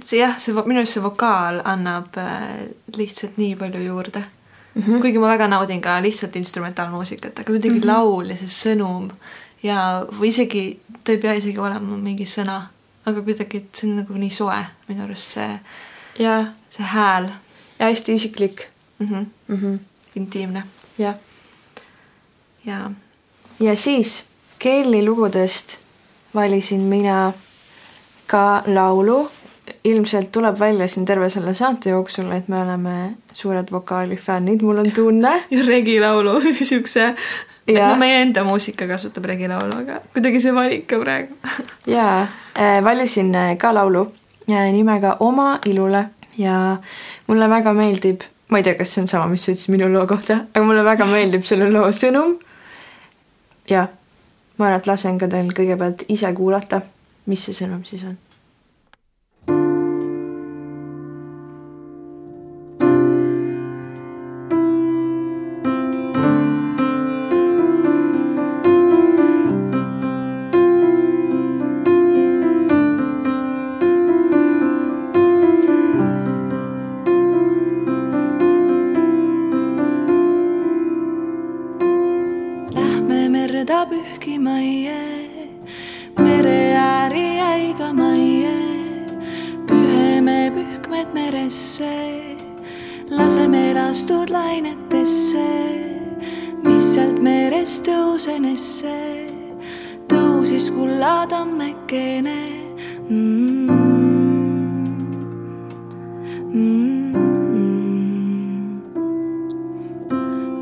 see 0.03 0.19
jah, 0.19 0.39
see 0.39 0.53
minu 0.53 0.81
arust 0.81 0.97
see 0.97 1.03
vokaal 1.03 1.62
annab 1.63 2.17
äh, 2.17 2.67
lihtsalt 2.97 3.38
nii 3.38 3.55
palju 3.55 3.81
juurde 3.81 4.23
mm. 4.75 4.81
-hmm. 4.81 5.01
kuigi 5.01 5.19
ma 5.19 5.27
väga 5.27 5.47
naudin 5.47 5.81
ka 5.81 6.01
lihtsalt 6.01 6.36
instrumentaalmuusikat, 6.36 7.39
aga 7.39 7.51
kuidagi 7.51 7.69
mm 7.69 7.81
-hmm. 7.81 7.88
laul 7.88 8.29
ja 8.29 8.38
see 8.38 8.47
sõnum 8.47 9.12
ja, 9.63 10.05
või 10.19 10.29
isegi, 10.34 10.79
ta 11.03 11.12
ei 11.12 11.17
pea 11.21 11.34
isegi 11.34 11.60
olema 11.60 11.97
mingi 11.97 12.25
sõna, 12.29 12.62
aga 13.05 13.21
kuidagi, 13.21 13.57
et 13.57 13.75
see 13.75 13.89
on 13.89 13.97
nagu 14.01 14.19
nii 14.19 14.33
soe 14.33 14.61
minu 14.87 15.03
arust 15.03 15.37
see, 15.37 15.59
ja, 16.19 16.37
see 16.69 16.83
hääl 16.93 17.29
ja 17.79 17.89
hästi 17.89 18.13
isiklik 18.13 18.67
mm. 18.99 19.07
-hmm. 19.07 19.25
mm. 19.47 19.57
-hmm. 19.61 19.79
intiimne 20.15 20.63
jah 20.97 21.15
ja 22.65 22.91
ja 23.59 23.75
siis 23.75 24.23
Kelly 24.59 25.05
lugudest 25.05 25.77
valisin 26.35 26.81
mina 26.81 27.33
ka 28.27 28.63
laulu. 28.67 29.29
ilmselt 29.83 30.31
tuleb 30.31 30.59
välja 30.59 30.87
siin 30.87 31.05
terve 31.05 31.29
selle 31.29 31.53
saate 31.53 31.89
jooksul, 31.89 32.31
et 32.31 32.47
me 32.47 32.59
oleme 32.61 33.15
suured 33.33 33.71
vokaalifännid, 33.71 34.61
mul 34.61 34.77
on 34.77 34.91
tunne. 34.91 35.31
ja 35.51 35.65
regilaulu 35.67 36.41
siukse, 36.69 37.15
Jah. 37.67 37.89
no 37.89 37.95
meie 37.97 38.19
enda 38.21 38.43
muusika 38.45 38.86
kasutab 38.88 39.25
regilaulu, 39.25 39.80
aga 39.82 40.01
kuidagi 40.13 40.41
see 40.43 40.54
valik 40.54 40.86
ka 40.86 40.99
praegu 41.01 41.34
jaa 41.89 42.21
äh, 42.21 42.78
valisin 42.86 43.34
äh, 43.36 43.56
ka 43.58 43.73
laulu 43.73 44.04
äh, 44.51 44.69
nimega 44.71 45.17
Oma 45.19 45.60
ilule 45.65 46.04
ja 46.38 46.78
mulle 47.28 47.49
väga 47.49 47.73
meeldib, 47.73 48.21
ma 48.49 48.60
ei 48.60 48.63
tea, 48.67 48.75
kas 48.78 48.93
see 48.93 49.01
on 49.01 49.08
sama, 49.08 49.28
mis 49.32 49.45
sa 49.45 49.54
ütlesid 49.54 49.73
minu 49.73 49.89
loo 49.93 50.06
kohta, 50.08 50.43
aga 50.54 50.65
mulle 50.65 50.84
väga 50.86 51.08
meeldib 51.10 51.47
selle 51.47 51.71
loo 51.71 51.89
sõnum. 51.95 52.36
ja 53.69 53.88
ma 54.58 54.67
arvan, 54.67 54.80
et 54.80 54.88
lasen 54.88 55.17
ka 55.17 55.30
teil 55.32 55.49
kõigepealt 55.56 56.06
ise 56.10 56.32
kuulata, 56.38 56.82
mis 57.25 57.47
see 57.47 57.58
sõnum 57.63 57.82
siis 57.88 58.04
on. 58.06 58.17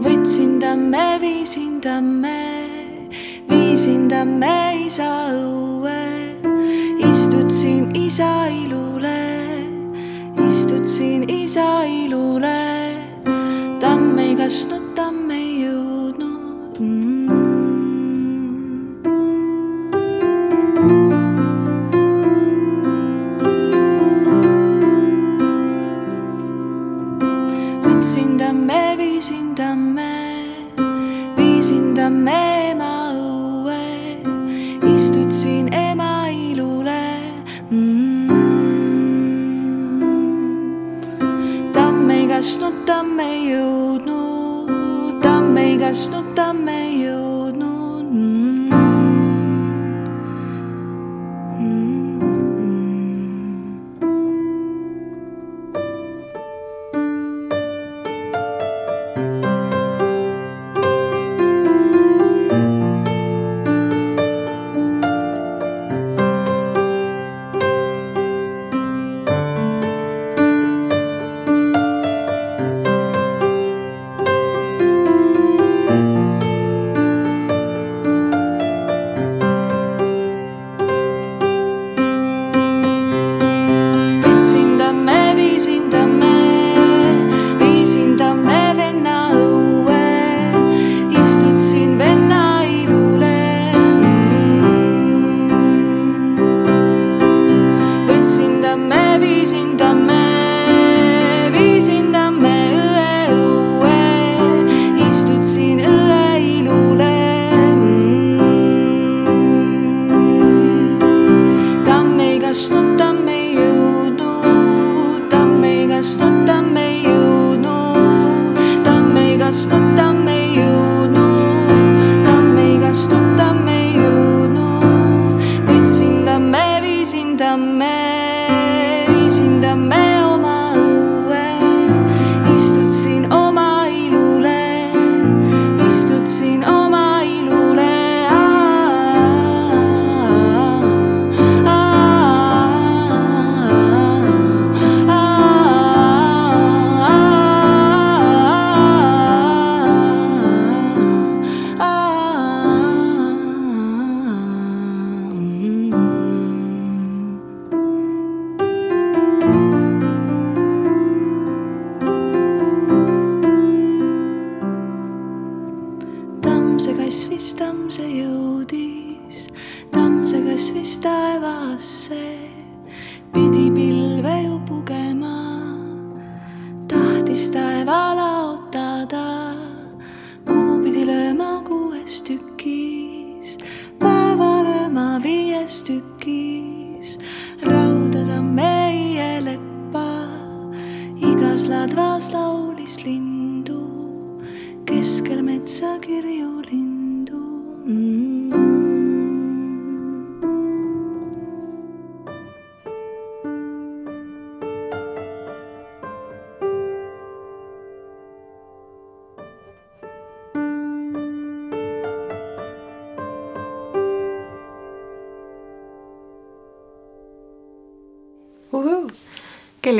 Võtsin 0.01 0.59
tamme, 0.59 1.19
viisin 1.21 1.81
tamme, 1.81 2.65
viisin 3.49 4.07
tamme 4.09 4.85
isa 4.85 5.29
õue. 5.29 5.93
istutasin 7.11 7.91
isa 7.93 8.47
ilule, 8.47 9.61
istutasin 10.47 11.29
isa 11.29 11.83
ilule. 11.85 12.97
tamm 13.79 14.17
ei 14.17 14.35
kasvanud, 14.35 14.92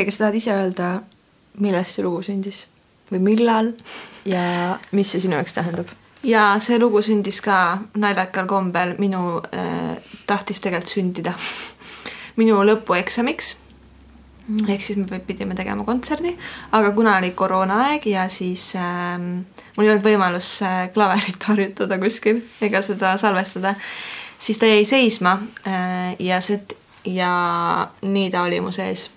kellega 0.03 0.15
sa 0.15 0.25
tahad 0.25 0.35
ise 0.39 0.53
öelda, 0.53 0.93
millest 1.63 1.95
see 1.97 2.05
lugu 2.05 2.21
sündis 2.25 2.65
või 3.11 3.21
millal 3.31 3.73
ja 4.25 4.77
mis 4.91 5.11
see 5.13 5.23
sinu 5.23 5.37
jaoks 5.37 5.55
tähendab? 5.55 5.91
ja 6.23 6.53
see 6.63 6.79
lugu 6.79 7.01
sündis 7.03 7.41
ka 7.43 7.79
naljakal 7.99 8.47
kombel 8.47 8.95
minu 8.99 9.41
äh,, 9.51 9.97
tahtis 10.27 10.61
tegelikult 10.63 10.95
sündida 10.95 11.33
minu 12.39 12.61
lõpueksamiks. 12.67 13.57
ehk 14.67 14.83
siis 14.83 14.99
me 14.99 15.19
pidime 15.23 15.55
tegema 15.55 15.85
kontserdi, 15.87 16.33
aga 16.71 16.91
kuna 16.91 17.17
oli 17.17 17.31
koroonaaeg 17.31 18.07
ja 18.11 18.27
siis 18.27 18.73
äh, 18.75 19.19
mul 19.19 19.85
ei 19.85 19.93
olnud 19.93 20.07
võimalus 20.07 20.57
äh, 20.63 20.87
klaverit 20.93 21.43
harjutada 21.51 21.99
kuskil 21.99 22.43
ega 22.61 22.81
seda 22.81 23.17
salvestada, 23.17 23.75
siis 24.39 24.59
ta 24.59 24.67
jäi 24.67 24.85
seisma 24.85 25.37
äh, 25.67 26.15
ja 26.19 26.41
see 26.41 26.63
ja 27.05 27.33
nii 28.01 28.29
ta 28.31 28.43
oli 28.47 28.61
mu 28.63 28.71
sees 28.71 29.09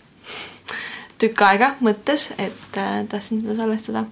tükk 1.20 1.42
aega 1.46 1.74
mõttes, 1.84 2.30
et 2.38 2.78
äh, 2.80 3.04
tahtsin 3.08 3.40
seda 3.40 3.56
salvestada. 3.56 4.04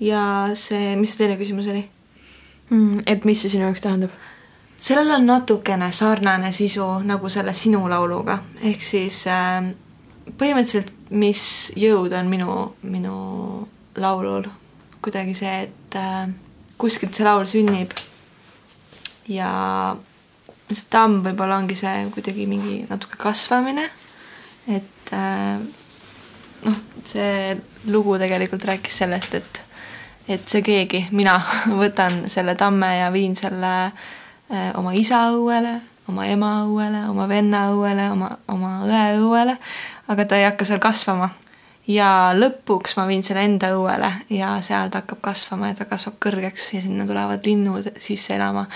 ja 0.00 0.50
see, 0.54 0.96
mis 0.96 1.14
see 1.14 1.24
teine 1.24 1.38
küsimus 1.40 1.68
oli? 1.70 1.84
Mm, 2.70 3.02
et 3.06 3.24
mis 3.24 3.42
see 3.42 3.52
sinu 3.52 3.68
jaoks 3.68 3.84
tähendab? 3.84 4.14
sellel 4.82 5.14
on 5.14 5.26
natukene 5.26 5.92
sarnane 5.92 6.52
sisu 6.52 6.86
nagu 7.06 7.28
selle 7.30 7.52
sinu 7.54 7.84
lauluga, 7.90 8.38
ehk 8.62 8.82
siis 8.82 9.24
äh, 9.30 9.72
põhimõtteliselt, 10.38 10.92
mis 11.10 11.42
jõud 11.76 12.14
on 12.16 12.30
minu, 12.30 12.56
minu 12.82 13.16
laulul. 13.96 14.48
kuidagi 15.02 15.34
see, 15.34 15.52
et 15.66 15.98
äh, 15.98 16.30
kuskilt 16.78 17.14
see 17.14 17.26
laul 17.26 17.46
sünnib 17.46 17.90
ja 19.30 19.50
see 20.70 20.86
tamm 20.90 21.20
võib-olla 21.24 21.58
ongi 21.58 21.76
see 21.78 22.06
kuidagi 22.14 22.46
mingi 22.46 22.82
natuke 22.88 23.18
kasvamine, 23.20 23.88
et 24.70 25.14
äh, 25.14 25.58
noh, 26.66 26.80
see 27.04 27.56
lugu 27.90 28.16
tegelikult 28.18 28.64
rääkis 28.64 29.02
sellest, 29.02 29.34
et 29.34 29.62
et 30.28 30.48
see 30.48 30.62
keegi, 30.62 31.06
mina 31.10 31.36
võtan 31.82 32.22
selle 32.30 32.54
tamme 32.54 32.92
ja 32.98 33.10
viin 33.12 33.34
selle 33.36 33.72
äh, 33.86 34.70
oma 34.78 34.94
isa 34.94 35.24
õuele, 35.34 35.80
oma 36.08 36.26
ema 36.30 36.52
õuele, 36.66 37.04
oma 37.10 37.28
venna 37.28 37.66
õuele, 37.72 38.08
oma, 38.12 38.30
oma 38.52 38.72
õe 38.86 39.18
õuele, 39.18 39.56
aga 40.12 40.26
ta 40.26 40.38
ei 40.38 40.46
hakka 40.46 40.68
seal 40.68 40.82
kasvama. 40.82 41.30
ja 41.86 42.30
lõpuks 42.38 42.94
ma 42.96 43.08
viin 43.08 43.24
selle 43.26 43.42
enda 43.42 43.72
õuele 43.74 44.12
ja 44.30 44.54
seal 44.62 44.90
ta 44.90 45.00
hakkab 45.02 45.18
kasvama 45.20 45.72
ja 45.72 45.80
ta 45.80 45.84
kasvab 45.90 46.20
kõrgeks 46.22 46.74
ja 46.76 46.82
sinna 46.84 47.06
tulevad 47.06 47.46
linnud 47.46 47.88
sisse 47.98 48.36
elama. 48.36 48.68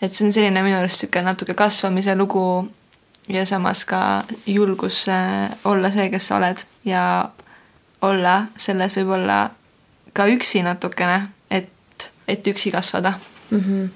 et 0.00 0.14
see 0.14 0.26
on 0.26 0.32
selline 0.32 0.62
minu 0.62 0.78
arust 0.78 1.02
niisugune 1.02 1.26
natuke 1.32 1.54
kasvamise 1.58 2.14
lugu 2.14 2.44
ja 3.28 3.46
samas 3.46 3.84
ka 3.84 4.22
julgus 4.46 5.08
äh, 5.08 5.50
olla 5.64 5.90
see, 5.90 6.10
kes 6.10 6.28
sa 6.28 6.36
oled 6.36 6.64
ja 6.84 7.02
olla 8.02 8.42
selles 8.56 8.96
võib-olla 8.96 9.50
ka 10.12 10.26
üksi 10.28 10.62
natukene, 10.66 11.28
et, 11.50 12.10
et 12.28 12.46
üksi 12.46 12.70
kasvada 12.70 13.14
mm. 13.50 13.58
-hmm. 13.58 13.88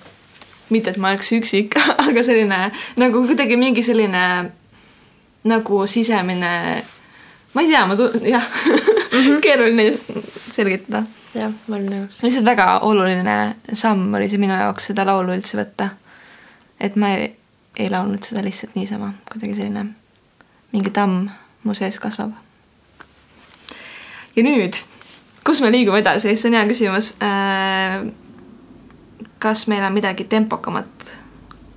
mitte, 0.71 0.91
et 0.91 0.97
ma 0.97 1.11
oleks 1.11 1.33
üksik, 1.33 1.75
aga 2.09 2.23
selline 2.23 2.71
nagu 2.97 3.27
kuidagi 3.27 3.57
mingi 3.57 3.83
selline 3.83 4.51
nagu 5.45 5.87
sisemine, 5.87 6.83
ma 7.55 7.63
ei 7.63 7.69
tea, 7.69 7.87
ma 7.87 7.97
tu-, 7.97 8.13
jah 8.23 8.47
mm 8.47 9.21
-hmm. 9.21 9.41
keeruline 9.45 9.99
selgitada. 10.51 11.03
jah, 11.35 11.53
ma 11.67 11.77
olen 11.77 11.91
nõus. 11.91 12.23
lihtsalt 12.23 12.45
väga 12.45 12.79
oluline 12.79 13.57
samm 13.73 14.15
oli 14.15 14.29
see 14.29 14.39
minu 14.39 14.55
jaoks 14.55 14.87
seda 14.87 15.07
laulu 15.07 15.35
üldse 15.35 15.59
võtta. 15.59 15.89
et 16.81 16.97
ma 16.97 17.11
ei, 17.11 17.35
ei 17.77 17.91
laulnud 17.91 18.25
seda 18.25 18.45
lihtsalt 18.45 18.75
niisama, 18.75 19.13
kuidagi 19.33 19.55
selline 19.55 19.87
mingi 20.73 20.91
tamm 20.91 21.29
mu 21.65 21.75
sees 21.75 21.99
kasvab. 21.99 22.33
ja 24.37 24.43
nüüd, 24.45 24.79
kus 25.45 25.61
me 25.61 25.73
liigume 25.73 26.01
edasi, 26.03 26.37
see 26.37 26.51
on 26.51 26.59
hea 26.59 26.67
küsimus 26.69 27.15
äh,. 27.23 28.07
kas 29.39 29.67
meil 29.69 29.85
on 29.85 29.93
midagi 29.93 30.25
tempokamat, 30.25 31.17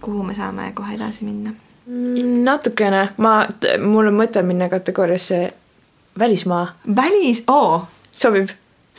kuhu 0.01 0.23
me 0.23 0.35
saame 0.35 0.71
kohe 0.73 0.95
edasi 0.95 1.25
minna? 1.25 1.53
Mm, 1.89 2.43
natukene, 2.45 3.09
ma, 3.17 3.33
mul 3.81 4.11
on 4.11 4.19
mõte 4.19 4.43
minna 4.45 4.69
kategooriasse 4.69 5.39
välismaa, 6.19 6.65
välis, 6.95 7.43
oo, 7.47 7.87
sobib? 8.11 8.49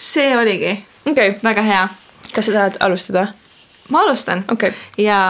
see 0.01 0.37
oligi 0.37 0.71
okei 1.05 1.29
okay., 1.29 1.41
väga 1.45 1.63
hea. 1.63 1.89
kas 2.35 2.47
sa 2.47 2.53
tahad 2.53 2.77
alustada? 2.81 3.27
ma 3.89 4.01
alustan 4.01 4.45
okei 4.49 4.69
okay., 4.69 5.05
ja 5.05 5.21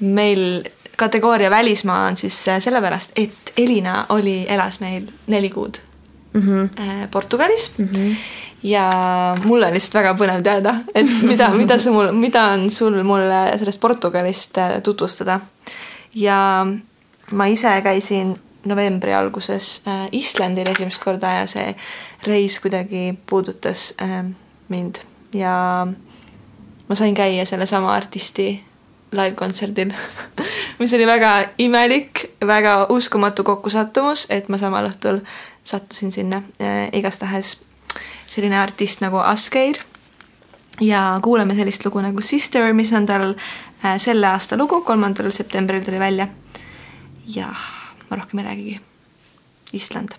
meil 0.00 0.64
kategooria 0.96 1.50
välismaa 1.50 2.06
on 2.06 2.16
siis 2.16 2.48
äh, 2.48 2.60
sellepärast, 2.62 3.12
et 3.16 3.52
Elina 3.56 4.06
oli, 4.08 4.44
elas 4.48 4.80
meil 4.80 5.06
neli 5.26 5.50
kuud 5.50 5.78
mm 6.32 6.40
-hmm. 6.40 7.08
Portugalis 7.10 7.72
Mm 7.78 7.88
-hmm. 7.88 8.16
ja 8.62 8.90
mul 9.44 9.62
on 9.62 9.72
lihtsalt 9.72 9.94
väga 9.94 10.14
põnev 10.14 10.42
teada, 10.42 10.74
et 10.94 11.06
mida, 11.30 11.48
mida 11.48 11.78
sa 11.78 11.90
mul, 11.90 12.12
mida 12.12 12.44
on 12.44 12.70
sul 12.70 13.02
mulle 13.02 13.58
sellest 13.58 13.80
Portugalist 13.80 14.58
äh, 14.58 14.82
tutvustada. 14.82 15.40
ja 16.14 16.66
ma 17.30 17.46
ise 17.46 17.80
käisin 17.82 18.36
novembri 18.64 19.14
alguses 19.14 19.82
Islandil 20.12 20.66
esimest 20.66 21.02
korda 21.04 21.30
ja 21.30 21.46
see 21.46 21.76
reis 22.26 22.60
kuidagi 22.60 23.18
puudutas 23.26 23.94
mind 24.68 24.94
ja 25.34 25.86
ma 26.88 26.94
sain 26.94 27.14
käia 27.14 27.44
sellesama 27.44 27.94
artisti 27.94 28.64
live-kontserdil, 29.16 29.92
mis 30.80 30.94
oli 30.94 31.06
väga 31.06 31.32
imelik, 31.58 32.24
väga 32.46 32.86
uskumatu 32.92 33.44
kokkusattumus, 33.44 34.26
et 34.30 34.48
ma 34.48 34.58
samal 34.60 34.90
õhtul 34.90 35.22
sattusin 35.64 36.12
sinna 36.12 36.42
äh, 36.60 36.88
igastahes 36.92 37.56
selline 38.26 38.58
artist 38.58 39.00
nagu 39.04 39.20
Askeir 39.22 39.78
ja 40.80 41.18
kuulame 41.22 41.54
sellist 41.54 41.84
lugu 41.86 42.02
nagu 42.02 42.22
Sister, 42.22 42.72
mis 42.72 42.92
on 42.92 43.06
tal 43.06 43.32
äh, 43.34 43.98
selle 43.98 44.28
aasta 44.32 44.58
lugu, 44.60 44.82
kolmandal 44.82 45.30
septembril 45.32 45.84
tuli 45.84 46.00
välja. 46.00 46.28
jah, 47.26 47.68
ma 48.10 48.16
rohkem 48.16 48.42
ei 48.42 48.44
räägigi. 48.44 48.80
Island. 49.72 50.14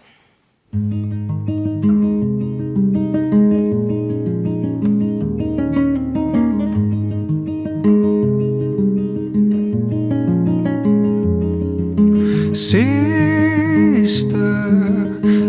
Sister, 12.56 14.40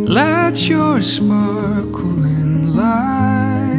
let 0.09 0.69
your 0.69 1.01
sparkling 1.01 2.75
light 2.75 3.77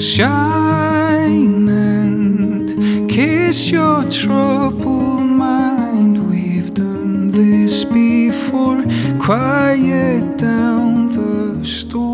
shine 0.00 1.68
and 1.68 3.10
kiss 3.10 3.72
your 3.72 4.04
troubled 4.08 5.26
mind. 5.26 6.30
We've 6.30 6.72
done 6.72 7.32
this 7.32 7.82
before. 7.84 8.84
Quiet 9.18 10.36
down 10.36 11.08
the 11.08 11.64
storm. 11.64 12.05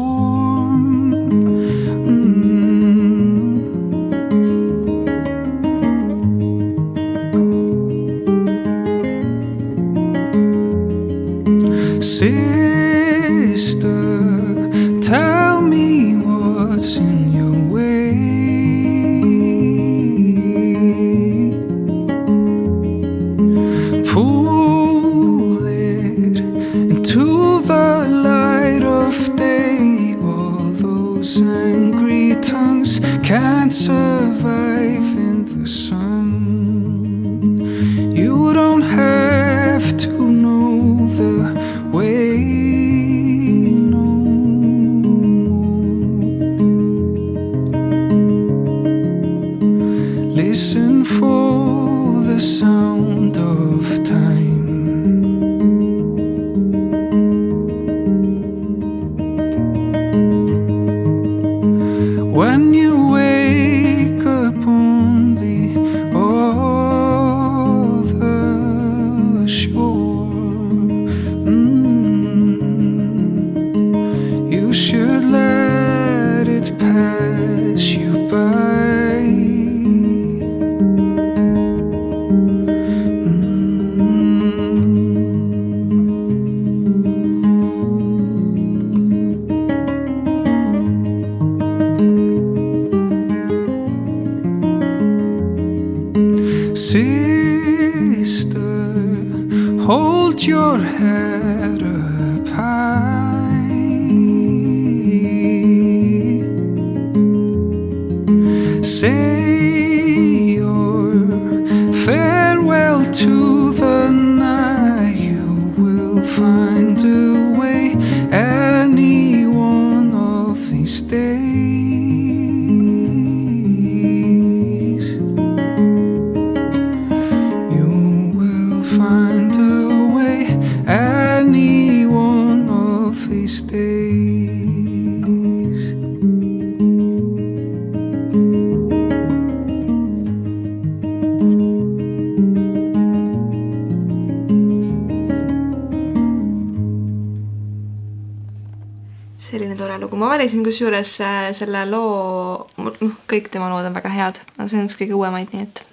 Kusjuures 150.73 151.15
äh, 151.21 151.53
selle 151.57 151.85
loo, 151.91 152.67
noh, 152.81 153.15
kõik 153.29 153.53
tema 153.53 153.69
lood 153.69 153.87
on 153.87 153.95
väga 154.01 154.13
head, 154.17 154.43
aga 154.57 154.69
see 154.69 154.81
on 154.81 154.89
üks 154.89 154.97
kõige 154.97 155.19
uuemaid, 155.19 155.53
nii 155.53 155.69
et 155.69 155.85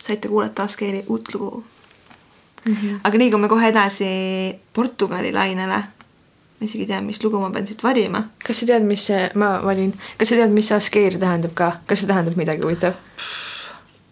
saite 0.00 0.30
kuulata 0.30 0.64
Askeeri 0.64 1.04
uut 1.08 1.34
lugu 1.34 1.64
mm. 2.64 2.74
-hmm. 2.74 3.00
aga 3.04 3.18
liigume 3.18 3.48
kohe 3.48 3.68
edasi 3.68 4.06
Portugali 4.72 5.32
lainele. 5.32 5.82
ma 6.60 6.64
isegi 6.64 6.82
ei 6.82 6.86
tea, 6.86 7.00
mis 7.00 7.22
lugu 7.24 7.40
ma 7.40 7.50
pean 7.50 7.66
siit 7.66 7.82
valima. 7.82 8.22
kas 8.46 8.60
sa 8.60 8.66
tead, 8.66 8.82
mis 8.82 9.06
see, 9.06 9.30
ma 9.34 9.60
valin, 9.64 9.94
kas 10.18 10.28
sa 10.28 10.36
tead, 10.36 10.50
mis 10.50 10.68
see 10.68 10.76
askeer 10.76 11.18
tähendab 11.18 11.54
ka, 11.54 11.72
kas 11.86 11.98
see 11.98 12.06
tähendab 12.06 12.36
midagi 12.36 12.62
huvitav? 12.62 12.94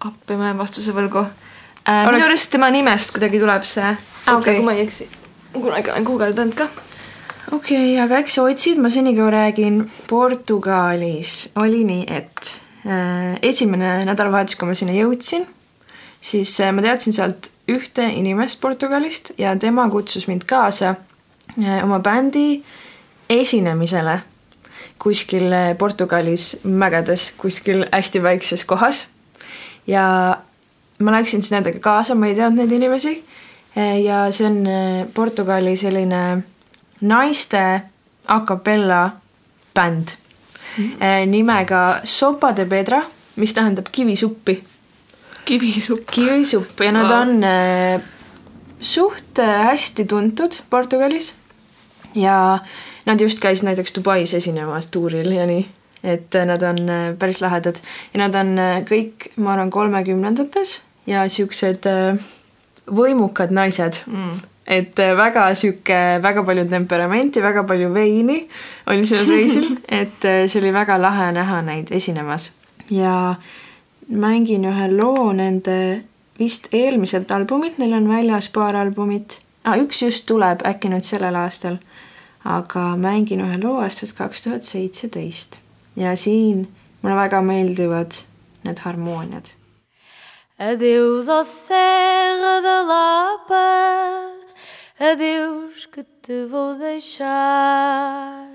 appi, 0.01 0.37
ma 0.37 0.51
jään 0.51 0.59
vastuse 0.59 0.93
võlgu 0.93 1.25
äh, 1.25 2.07
Oleks- 2.07 2.13
minu 2.13 2.27
arust 2.27 2.51
tema 2.51 2.71
nimest 2.71 3.13
kuidagi 3.13 3.39
tuleb 3.39 3.63
see 3.63 3.97
okay. 4.27 4.35
okei. 4.35 4.55
kui 4.55 4.65
ma 4.65 4.73
ei 4.73 4.87
eksi. 4.87 5.09
kunagi 5.53 5.91
olen 5.91 6.05
guugeldanud 6.05 6.55
ka. 6.55 6.69
Okei 7.53 7.95
okay,, 7.95 7.99
aga 8.05 8.23
eks 8.23 8.39
otsid, 8.43 8.81
ma 8.83 8.91
senikaua 8.93 9.31
räägin. 9.31 9.83
Portugalis 10.09 11.51
oli 11.57 11.85
nii, 11.85 12.05
et 12.07 12.55
äh, 12.87 13.39
esimene 13.43 14.05
nädalavahetus, 14.09 14.57
kui 14.57 14.69
ma 14.69 14.77
sinna 14.79 14.97
jõudsin, 14.97 15.47
siis 16.21 16.55
äh, 16.61 16.73
ma 16.75 16.85
teadsin 16.85 17.17
sealt 17.17 17.51
ühte 17.69 18.07
inimest 18.17 18.61
Portugalist 18.61 19.33
ja 19.39 19.57
tema 19.57 19.89
kutsus 19.93 20.27
mind 20.29 20.47
kaasa 20.49 20.95
äh, 21.59 21.85
oma 21.85 22.01
bändi 22.01 22.63
esinemisele 23.29 24.21
kuskil 24.99 25.53
äh, 25.53 25.77
Portugalis 25.79 26.57
mägedes, 26.65 27.33
kuskil 27.39 27.87
hästi 27.93 28.23
väikses 28.23 28.65
kohas. 28.65 29.07
ja 29.87 30.39
ma 30.99 31.13
läksin 31.13 31.43
siis 31.43 31.53
nendega 31.53 31.79
kaasa, 31.79 32.15
ma 32.15 32.27
ei 32.27 32.35
teadnud 32.35 32.65
neid 32.65 32.73
inimesi. 32.73 33.25
ja 34.05 34.27
see 34.33 34.47
on 34.47 34.67
äh, 34.67 35.07
Portugali 35.15 35.77
selline 35.77 36.43
naiste 37.01 37.83
a 38.27 38.41
capella 38.47 39.11
bänd 39.75 40.09
mm. 40.79 41.31
nimega 41.31 42.01
Sopa 42.05 42.53
de 42.57 42.67
Pedra, 42.67 43.03
mis 43.37 43.55
tähendab 43.55 43.89
kivisuppi. 43.93 44.63
kivisupp. 45.45 46.11
kivisupp 46.11 46.81
ja 46.81 46.93
nad 46.93 47.11
on 47.11 47.45
äh, 47.45 48.01
suht 48.81 49.39
äh, 49.39 49.65
hästi 49.65 50.05
tuntud 50.05 50.61
Portugalis 50.71 51.35
ja 52.15 52.59
nad 53.07 53.21
just 53.21 53.41
käisid 53.41 53.65
näiteks 53.65 53.95
Dubais 53.95 54.35
esinemas 54.35 54.87
tuuril 54.87 55.33
ja 55.33 55.47
nii, 55.47 55.65
et 56.05 56.35
nad 56.45 56.63
on 56.63 56.79
päris 57.19 57.41
lahedad 57.41 57.81
ja 58.15 58.21
nad 58.29 58.35
on 58.35 58.59
kõik, 58.89 59.31
ma 59.37 59.53
arvan, 59.53 59.71
kolmekümnendates 59.71 60.81
ja 61.07 61.25
siuksed 61.29 61.89
võimukad 62.89 63.51
naised 63.51 64.03
Mm. 64.07 64.41
Et 64.69 64.99
äh, 65.01 65.15
väga 65.17 65.47
sihuke, 65.57 65.99
väga 66.23 66.45
palju 66.45 66.67
temperamenti, 66.69 67.43
väga 67.43 67.65
palju 67.69 67.89
veini 67.95 68.43
oli 68.93 69.07
sellel 69.09 69.33
reisil, 69.33 69.71
et 70.01 70.25
äh, 70.29 70.45
see 70.47 70.61
oli 70.61 70.75
väga 70.77 70.99
lahe 71.01 71.33
näha 71.33 71.63
neid 71.65 71.93
esinemas. 71.95 72.51
Ja 72.91 73.35
mängin 74.09 74.65
ühe 74.69 74.89
loo 74.93 75.33
nende 75.37 76.05
vist 76.39 76.69
eelmiselt 76.73 77.31
albumilt, 77.35 77.79
neil 77.79 77.97
on 77.97 78.09
väljas 78.09 78.49
paar 78.53 78.77
albumit. 78.77 79.41
Ah,, 79.65 79.77
üks 79.77 80.03
just 80.05 80.27
tuleb 80.29 80.63
äkki 80.69 80.93
nüüd 80.93 81.05
sellel 81.05 81.37
aastal, 81.37 81.81
aga 82.45 82.93
mängin 83.01 83.43
ühe 83.45 83.59
loo 83.63 83.81
aastast 83.83 84.17
kaks 84.21 84.47
tuhat 84.47 84.69
seitseteist. 84.69 85.61
Ja 85.99 86.15
siin 86.17 86.69
mulle 87.03 87.17
väga 87.19 87.43
meeldivad 87.43 88.21
need 88.65 88.85
harmooniad. 88.85 89.55
Adeus, 90.59 91.29
ó 91.31 91.43
Serra 91.47 92.59
da 92.63 92.79
Lapa, 92.87 94.38
adeus 94.99 95.87
que 95.87 96.03
te 96.03 96.47
vou 96.47 96.75
deixar. 96.75 98.49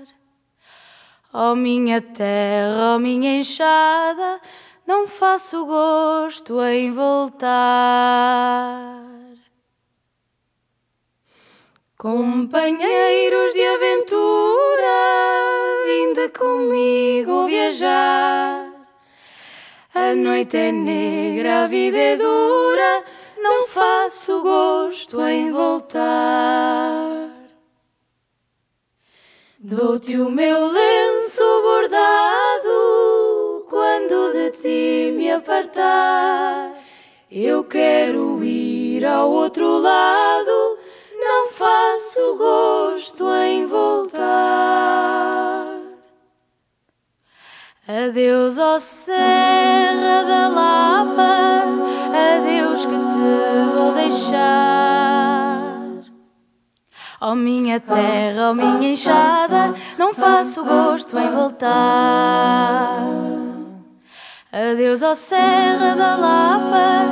Ó 1.32 1.54
minha 1.54 2.00
terra, 2.00 2.94
ó 2.94 2.98
minha 2.98 3.38
enxada, 3.38 4.40
não 4.86 5.06
faço 5.06 5.64
gosto 5.64 6.62
em 6.62 6.92
voltar. 6.92 8.24
Companheiros 11.96 13.54
de 13.54 13.64
aventura, 13.66 14.96
vinde 15.86 16.28
comigo 16.28 17.46
viajar. 17.46 18.70
A 19.94 20.14
noite 20.14 20.56
é 20.56 20.70
negra, 20.70 21.64
a 21.64 21.66
vida 21.66 21.96
é 21.96 22.16
dura, 22.16 23.04
não 23.44 23.66
faço 23.66 24.40
gosto 24.40 25.20
em 25.20 25.52
voltar. 25.52 27.28
Dou-te 29.58 30.16
o 30.16 30.30
meu 30.30 30.68
lenço 30.68 31.42
bordado 31.62 33.66
quando 33.68 34.32
de 34.32 34.50
ti 34.62 35.12
me 35.14 35.30
apartar. 35.30 36.72
Eu 37.30 37.64
quero 37.64 38.42
ir 38.42 39.04
ao 39.04 39.30
outro 39.30 39.78
lado, 39.78 40.78
não 41.12 41.48
faço 41.48 42.36
gosto 42.36 43.30
em 43.30 43.66
voltar. 43.66 45.66
Adeus, 47.86 48.58
ó 48.58 48.78
Serra 48.78 49.43
deixar. 54.34 55.70
Ó 57.20 57.34
minha 57.34 57.80
terra, 57.80 58.50
ó 58.50 58.54
minha 58.54 58.90
enxada, 58.92 59.74
não 59.96 60.12
faço 60.12 60.64
gosto 60.64 61.18
em 61.18 61.30
voltar. 61.30 62.98
Adeus 64.52 65.02
ao 65.02 65.14
Serra 65.14 65.94
da 65.96 66.16
Lapa, 66.16 67.06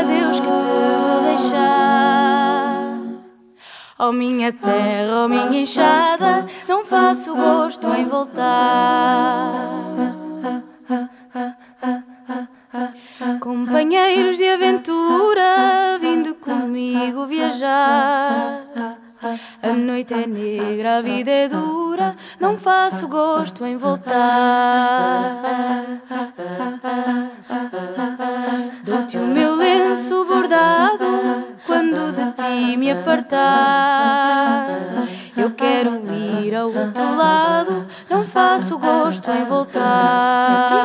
adeus 0.00 0.40
que 0.40 0.46
te 0.46 0.50
vou 0.50 1.22
deixar. 1.24 2.98
Oh 3.98 4.12
minha 4.12 4.52
terra, 4.52 5.24
oh 5.24 5.28
minha 5.28 5.60
enxada, 5.60 6.46
não 6.68 6.84
faço 6.84 7.34
gosto 7.34 7.86
em 7.88 8.04
voltar. 8.04 9.68
Companheiros 13.40 14.36
de 14.36 14.47
comigo 16.98 17.26
viajar. 17.26 18.64
A 19.62 19.72
noite 19.72 20.14
é 20.14 20.26
negra, 20.26 20.98
a 20.98 21.00
vida 21.00 21.30
é 21.30 21.48
dura, 21.48 22.16
não 22.40 22.58
faço 22.58 23.06
gosto 23.08 23.64
em 23.64 23.76
voltar. 23.76 25.42
Dou-te 28.84 29.16
o 29.16 29.26
meu 29.26 29.54
lenço 29.56 30.24
bordado 30.24 31.04
quando 31.66 32.12
de 32.12 32.32
ti 32.32 32.76
me 32.76 32.90
apartar. 32.90 34.68
Eu 35.36 35.50
quero 35.52 36.02
ir 36.12 36.54
ao 36.54 36.66
outro 36.66 37.16
lado, 37.16 37.86
não 38.08 38.24
faço 38.24 38.78
gosto 38.78 39.30
em 39.30 39.44
voltar. 39.44 40.78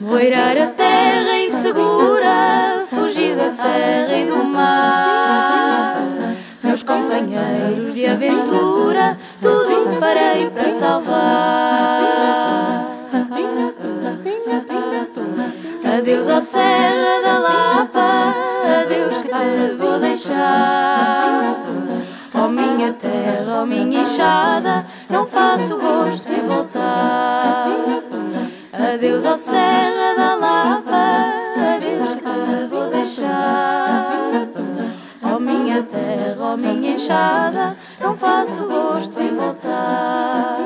Moirar 0.00 0.56
a 0.56 0.66
terra 0.68 1.38
insegura, 1.38 2.84
fugir 2.88 3.36
da 3.36 3.50
serra 3.50 4.16
e 4.16 4.26
do 4.26 4.44
mar. 4.44 5.96
Meus 6.62 6.82
companheiros 6.82 7.94
de 7.94 8.06
aventura, 8.06 9.16
tudo 9.40 9.98
farei 9.98 10.50
para 10.50 10.70
salvar. 10.70 12.14
Adeus 15.96 16.28
à 16.28 16.40
Serra 16.40 17.20
da 17.22 17.38
Lapa, 17.38 18.34
adeus 18.82 19.22
que 19.22 19.28
te 19.28 19.76
vou 19.78 19.98
deixar. 20.00 21.62
Oh 22.36 22.48
minha 22.48 22.92
terra, 22.92 23.62
oh 23.62 23.66
minha 23.66 24.02
enxada, 24.02 24.84
não 25.08 25.24
faço 25.24 25.78
gosto 25.78 26.32
em 26.32 26.40
voltar. 26.48 27.68
Adeus 28.72 29.24
ao 29.24 29.38
Serra 29.38 30.14
da 30.16 30.34
Lapa, 30.34 31.32
adeus 31.76 32.16
que 32.16 32.66
vou 32.68 32.90
deixar. 32.90 34.48
Oh 35.22 35.38
minha 35.38 35.84
terra, 35.84 36.52
oh 36.52 36.56
minha 36.56 36.94
enxada, 36.94 37.76
não 38.00 38.16
faço 38.16 38.64
gosto 38.64 39.20
em 39.20 39.34
voltar. 39.36 40.56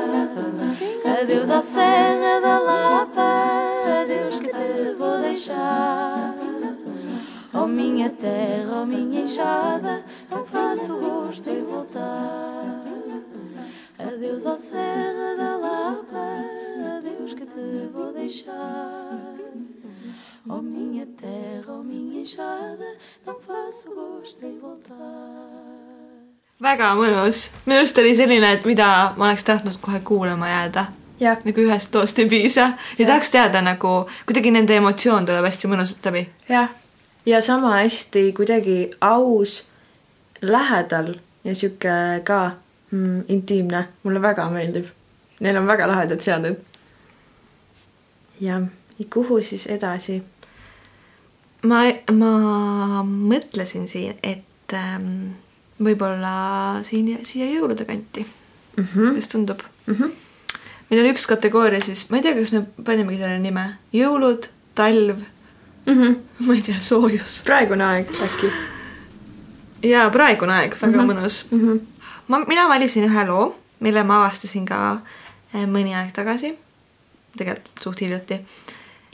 Adeus 1.21 1.51
à 1.51 1.61
Serra 1.61 2.41
da 2.41 2.59
Lapa, 2.59 4.01
adeus 4.01 4.39
que 4.39 4.47
te 4.47 4.95
vou 4.97 5.19
deixar. 5.19 6.33
Oh 7.53 7.67
minha 7.67 8.09
terra, 8.09 8.81
oh 8.81 8.85
minha 8.85 9.21
enxada, 9.21 10.03
não 10.69 10.75
faço 10.75 10.97
gosto 10.97 11.49
em 11.49 11.63
voltar. 11.63 12.83
Adeus 13.97 14.45
ao 14.45 14.57
Serra 14.57 15.35
da 15.35 15.57
Lapa, 15.57 16.45
adeus 16.97 17.33
que 17.33 17.45
te 17.45 17.89
vou 17.91 18.13
deixar. 18.13 19.19
Oh 20.47 20.61
minha 20.61 21.05
terra, 21.05 21.73
oh 21.73 21.83
minha 21.83 22.21
enxada, 22.21 22.97
não 23.25 23.35
faço 23.39 23.89
gosto 23.95 24.45
em 24.45 24.59
voltar. 24.59 24.95
väga 26.59 26.89
mõnus, 26.93 27.53
minu 27.65 27.79
arust 27.79 27.97
oli 27.97 28.11
selline, 28.15 28.49
et 28.51 28.65
mida 28.67 29.13
ma 29.17 29.29
oleks 29.29 29.45
tahtnud 29.47 29.77
kohe 29.81 30.01
kuulama 30.03 30.49
jääda. 30.49 30.85
nagu 31.19 31.61
ühest 31.61 31.95
loost 31.95 32.19
ei 32.19 32.27
piisa 32.27 32.73
ja 32.97 33.07
tahaks 33.07 33.31
teada 33.31 33.61
nagu 33.61 34.07
kuidagi 34.25 34.51
nende 34.51 34.75
emotsioon 34.75 35.25
tuleb 35.25 35.45
hästi 35.45 35.67
mõnusalt 35.67 36.05
läbi. 36.05 36.29
jah. 36.49 36.69
ja 37.25 37.41
sama 37.41 37.73
hästi 37.81 38.33
kuidagi 38.33 38.91
aus, 39.01 39.68
lähedal 40.41 41.13
ja 41.43 41.55
sihuke 41.55 42.21
ka 42.23 42.51
mm, 42.91 43.23
intiimne, 43.27 43.87
mulle 44.03 44.21
väga 44.21 44.49
meeldib. 44.49 44.85
Neil 45.39 45.57
on 45.57 45.67
väga 45.67 45.87
lahedad 45.87 46.21
seaded. 46.21 46.59
jah, 48.41 48.67
kuhu 49.09 49.41
siis 49.41 49.67
edasi? 49.67 50.23
ma, 51.63 51.83
ma 52.11 53.03
mõtlesin 53.03 53.87
siin, 53.87 54.15
et 54.23 54.75
ähm, 54.75 55.35
võib-olla 55.83 56.79
siin, 56.87 57.11
siia 57.27 57.49
jõulude 57.51 57.85
kanti 57.87 58.23
mm. 58.23 58.83
-hmm. 58.83 59.11
kuidas 59.11 59.27
tundub 59.27 59.63
mm? 59.85 59.95
-hmm. 59.95 60.11
meil 60.89 61.01
oli 61.01 61.13
üks 61.13 61.27
kategooria 61.27 61.81
siis, 61.81 62.09
ma 62.09 62.17
ei 62.17 62.23
tea, 62.23 62.35
kas 62.35 62.51
me 62.55 62.63
panimegi 62.83 63.19
sellele 63.19 63.43
nime, 63.43 63.65
jõulud, 63.93 64.49
talv 64.75 65.17
mm. 65.85 65.93
-hmm. 65.93 66.19
ma 66.47 66.55
ei 66.55 66.61
tea, 66.61 66.79
soojus 66.79 67.41
praegune 67.45 67.83
aeg 67.83 68.07
äkki 68.27 68.51
ja 69.83 70.09
praegune 70.09 70.53
aeg, 70.53 70.75
väga 70.81 70.97
mm. 70.97 70.99
-hmm. 70.99 71.13
mõnus 71.13 71.45
mm. 71.51 71.59
-hmm. 71.59 71.79
ma, 72.27 72.39
mina 72.47 72.67
valisin 72.69 73.03
ühe 73.09 73.25
loo, 73.27 73.55
mille 73.79 74.03
ma 74.03 74.23
avastasin 74.23 74.65
ka 74.65 74.99
eh, 75.53 75.65
mõni 75.65 75.95
aeg 75.95 76.11
tagasi, 76.13 76.53
tegelikult 77.37 77.83
suht 77.83 78.01
hiljuti. 78.01 78.39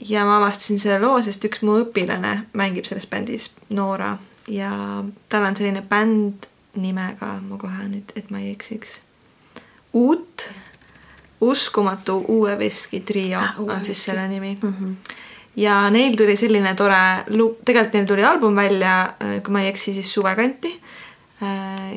ja 0.08 0.24
ma 0.24 0.36
avastasin 0.36 0.78
selle 0.78 0.98
loo, 1.00 1.22
sest 1.22 1.44
üks 1.44 1.62
mu 1.62 1.78
õpilane 1.84 2.46
mängib 2.52 2.84
selles 2.84 3.06
bändis, 3.06 3.50
Noora, 3.68 4.18
ja 4.48 5.04
tal 5.28 5.44
on 5.44 5.56
selline 5.56 5.82
bänd 5.82 6.46
nimega, 6.76 7.40
ma 7.48 7.56
kohe 7.56 7.88
nüüd, 7.88 8.12
et 8.16 8.30
ma 8.30 8.38
ei 8.38 8.50
eksiks, 8.50 9.00
uut, 9.92 10.50
uskumatu 11.40 12.24
uue 12.28 12.58
veski 12.58 13.00
trio 13.00 13.38
Ah, 13.40 13.58
on 13.58 13.84
siis 13.84 14.04
selle 14.04 14.28
nimi 14.28 14.58
Mm 14.62 14.74
-hmm. 14.80 14.94
Ja 15.56 15.90
neil 15.90 16.16
tuli 16.16 16.36
selline 16.36 16.74
tore 16.74 17.24
lugu, 17.32 17.58
tegelikult 17.64 17.94
neil 17.94 18.06
tuli 18.06 18.24
album 18.24 18.56
välja, 18.56 19.14
kui 19.42 19.52
ma 19.52 19.62
ei 19.64 19.72
eksi, 19.72 19.94
siis 19.94 20.12
suvekanti. 20.14 20.80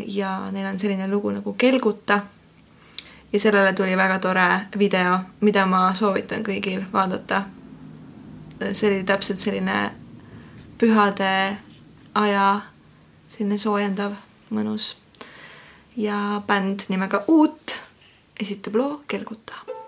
ja 0.05 0.51
neil 0.51 0.68
on 0.68 0.80
selline 0.80 1.07
lugu 1.07 1.32
nagu 1.32 1.53
Kelguta. 1.53 2.22
ja 3.34 3.39
sellele 3.39 3.74
tuli 3.74 3.97
väga 3.97 4.20
tore 4.20 4.49
video, 4.80 5.20
mida 5.41 5.66
ma 5.66 5.93
soovitan 5.93 6.43
kõigil 6.43 6.84
vaadata. 6.93 7.43
see 8.72 8.89
oli 8.89 9.03
täpselt 9.03 9.39
selline 9.39 9.91
pühade 10.78 11.57
aja 12.16 12.62
selline 13.30 13.57
soojendav, 13.57 14.14
mõnus. 14.49 14.95
ja 15.97 16.41
bänd 16.47 16.88
nimega 16.89 17.24
Uut 17.28 17.82
esitab 18.39 18.76
loo 18.76 19.01
Kelguta 19.07 19.78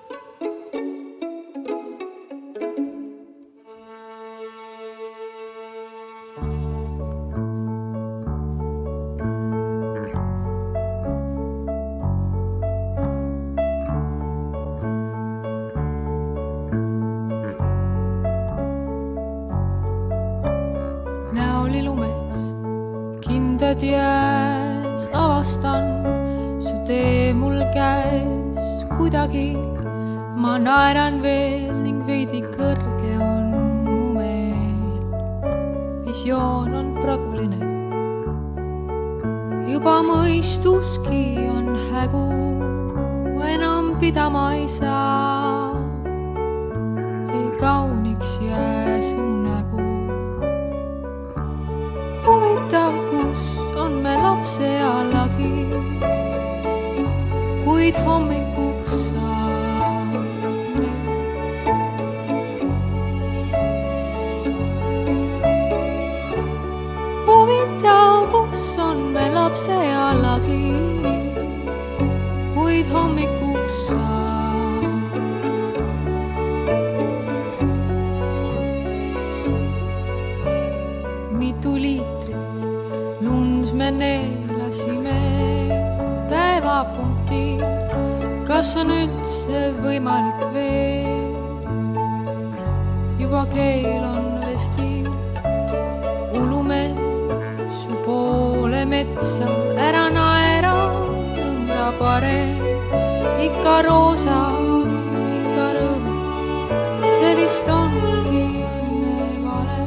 kindad 23.72 23.84
jääs, 23.88 25.07
avastan 25.13 26.03
su 26.59 26.76
tee 26.86 27.34
mul 27.34 27.63
käes 27.74 28.86
kuidagi. 28.97 29.55
ma 30.36 30.57
naeran 30.57 31.22
veel 31.22 31.72
ning 31.84 32.03
veidi 32.07 32.41
kõrge 32.41 33.13
on 33.15 33.45
mu 33.86 34.13
meel. 34.13 34.99
visioon 36.05 36.74
on 36.74 36.88
praguline. 36.99 37.61
juba 39.72 40.01
mõistuski 40.03 41.38
on 41.47 41.78
hägu, 41.91 42.28
enam 43.55 43.95
pidama 43.99 44.53
ei 44.53 44.67
saa. 44.67 45.72
ei 47.34 47.47
kauniks 47.59 47.90
sweet 57.91 58.05
home 58.05 58.40
kas 88.72 88.86
on 88.86 88.91
üldse 88.95 89.61
võimalik 89.84 90.43
veel? 90.53 91.34
juba 93.19 93.41
keel 93.51 94.05
on 94.07 94.30
vestil, 94.45 95.09
ulume 96.39 96.80
su 97.82 97.97
poole 98.05 98.86
metsa, 98.88 99.49
ära 99.76 100.05
naera, 100.15 100.72
nõnda 101.36 101.89
parem, 101.99 102.63
ikka 103.49 103.76
roosa, 103.89 104.39
ikka 105.41 105.67
rõõm, 105.76 106.07
see 107.17 107.36
vist 107.41 107.76
ongi 107.76 108.45
õnne 108.69 109.28
vale. 109.49 109.84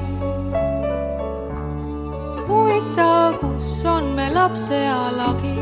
huvitav, 2.52 3.40
kus 3.40 3.80
on 3.96 4.12
me 4.20 4.28
lapsealagi, 4.36 5.53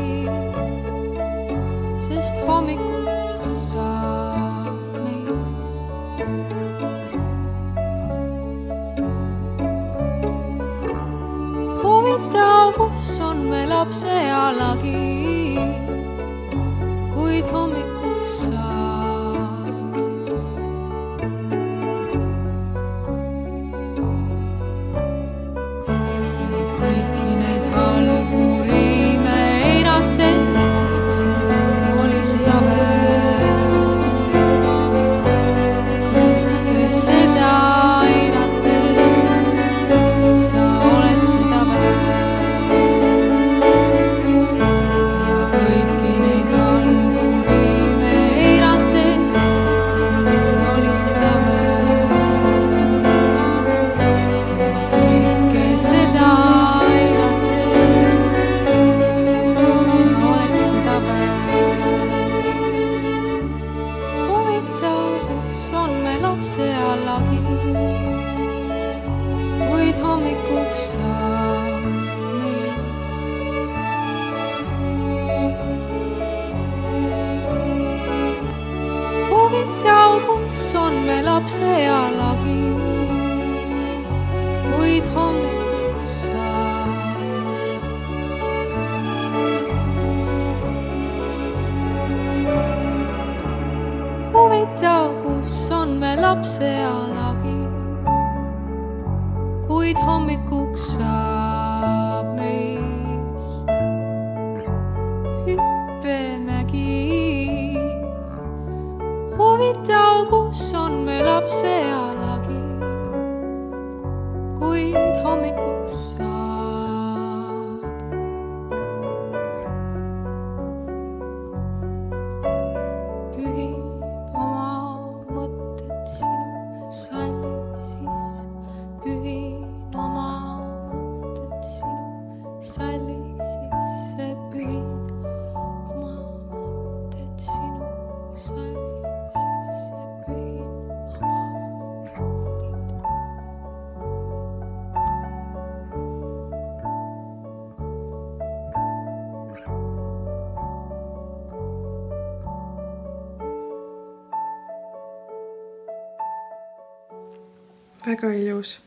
väga 158.05 158.33
ilus. 158.33 158.79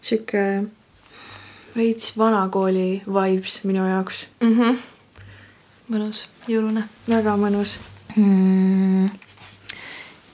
sihuke 0.00 0.64
veits 1.76 2.18
vanakooli 2.18 3.02
vibes 3.06 3.64
minu 3.64 3.86
jaoks, 3.88 4.26
mm. 4.40 4.52
-hmm. 4.58 4.78
mõnus, 5.88 6.28
jõulune. 6.48 6.84
väga 7.08 7.36
mõnus 7.36 7.78
mm.. 8.16 9.08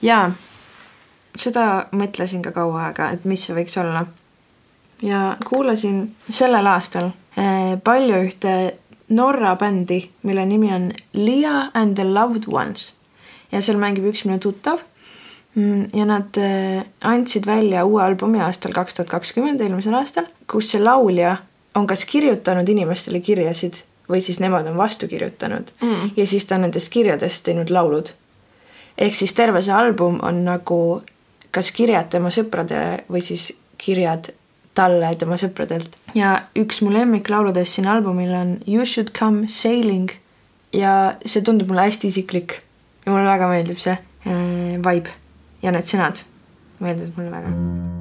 jaa, 0.02 0.32
seda 1.36 1.86
mõtlesin 1.92 2.42
ka 2.42 2.50
kaua 2.52 2.86
aega, 2.86 3.10
et 3.10 3.24
mis 3.24 3.46
see 3.46 3.54
võiks 3.56 3.78
olla. 3.80 4.06
ja 5.02 5.36
kuulasin 5.48 6.16
sellel 6.30 6.66
aastal 6.66 7.10
eh, 7.36 7.78
palju 7.84 8.22
ühte 8.26 8.74
Norra 9.10 9.56
bändi, 9.56 10.10
mille 10.22 10.46
nimi 10.46 10.72
on 10.72 10.92
Leah 11.12 11.70
and 11.74 11.94
the 11.94 12.04
Loved 12.04 12.44
Ones 12.46 12.94
ja 13.52 13.60
seal 13.62 13.78
mängib 13.78 14.06
üks 14.06 14.24
minu 14.24 14.38
tuttav 14.38 14.84
ja 15.94 16.04
nad 16.06 16.36
äh, 16.38 16.84
andsid 17.00 17.46
välja 17.46 17.84
uue 17.84 18.02
albumi 18.02 18.40
aastal 18.40 18.72
kaks 18.72 18.94
tuhat 18.94 19.10
kakskümmend, 19.10 19.60
eelmisel 19.60 19.94
aastal, 19.98 20.28
kus 20.46 20.70
see 20.70 20.82
laulja 20.82 21.36
on 21.74 21.86
kas 21.90 22.04
kirjutanud 22.06 22.68
inimestele 22.68 23.20
kirjasid 23.20 23.82
või 24.10 24.22
siis 24.22 24.40
nemad 24.42 24.66
on 24.66 24.78
vastu 24.78 25.08
kirjutanud 25.08 25.70
mm. 25.82 26.10
ja 26.16 26.26
siis 26.26 26.46
ta 26.46 26.54
on 26.58 26.66
nendest 26.66 26.92
kirjadest 26.92 27.44
teinud 27.46 27.70
laulud. 27.70 28.12
ehk 28.98 29.14
siis 29.14 29.34
terve 29.34 29.62
see 29.62 29.74
album 29.74 30.20
on 30.22 30.44
nagu 30.44 31.02
kas 31.50 31.72
kirjad 31.74 32.10
tema 32.10 32.30
sõpradele 32.30 33.04
või 33.10 33.22
siis 33.22 33.52
kirjad 33.78 34.30
talle 34.74 35.14
tema 35.18 35.38
sõpradelt. 35.38 35.96
ja 36.14 36.42
üks 36.58 36.82
mu 36.82 36.92
lemmiklauludest 36.94 37.78
siin 37.78 37.88
albumil 37.90 38.34
on 38.34 38.58
You 38.66 38.86
should 38.86 39.10
come 39.18 39.48
sailing 39.48 40.10
ja 40.72 41.16
see 41.24 41.42
tundub 41.42 41.68
mulle 41.70 41.88
hästi 41.90 42.10
isiklik 42.10 42.60
ja 43.06 43.12
mulle 43.12 43.26
väga 43.26 43.48
meeldib 43.50 43.82
see 43.82 43.96
äh, 43.96 44.78
vibe 44.78 45.18
ja 45.62 45.74
need 45.74 45.90
sõnad 45.90 46.24
meeldivad 46.80 47.16
mulle 47.18 47.34
väga. 47.36 47.99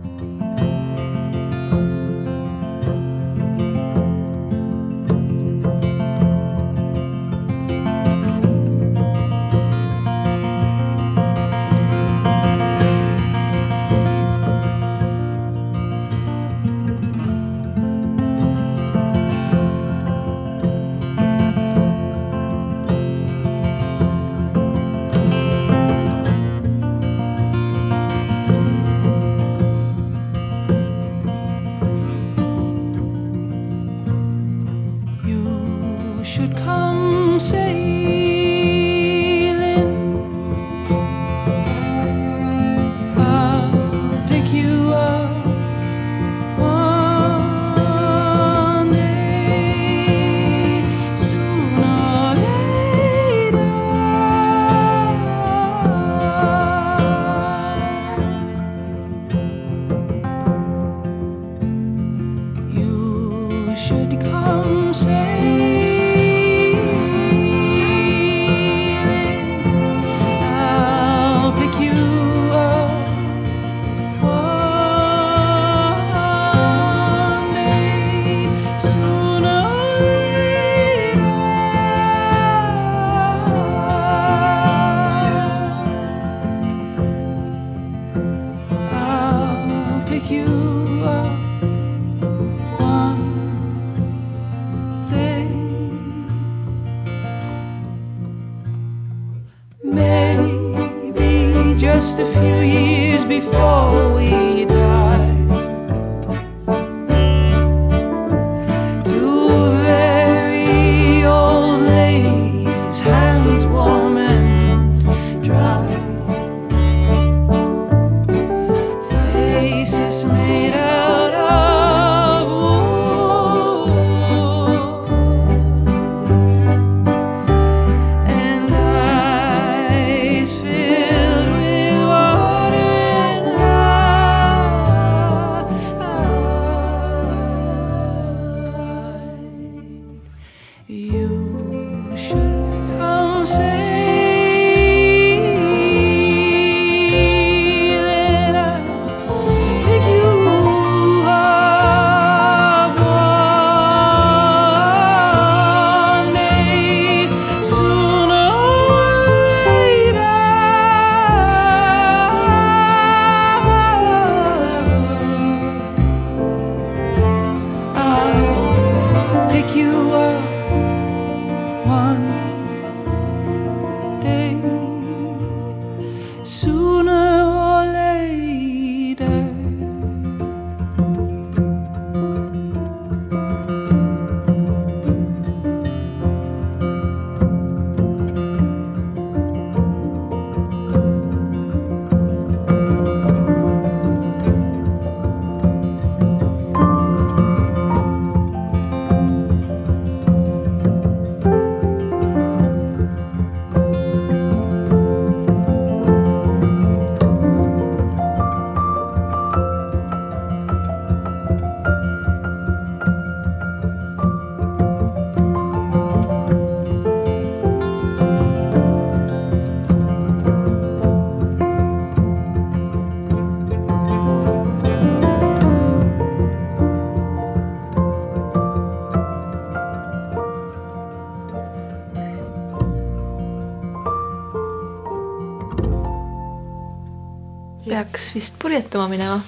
Peaks 238.00 238.32
vist 238.36 238.60
purjetama 238.60 239.08
minema. 239.12 239.42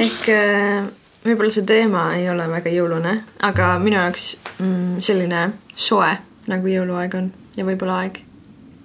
ehk 0.00 0.26
äh, 0.30 0.86
võib-olla 1.24 1.52
see 1.52 1.66
teema 1.66 2.06
ei 2.16 2.28
ole 2.30 2.46
väga 2.50 2.72
jõulune, 2.72 3.14
aga 3.46 3.72
minu 3.82 3.98
jaoks 3.98 4.32
mm, 4.58 4.98
selline 5.04 5.44
soe 5.74 6.12
nagu 6.50 6.70
jõuluaeg 6.70 7.16
on 7.18 7.30
ja 7.56 7.66
võib-olla 7.66 8.00
aeg 8.04 8.20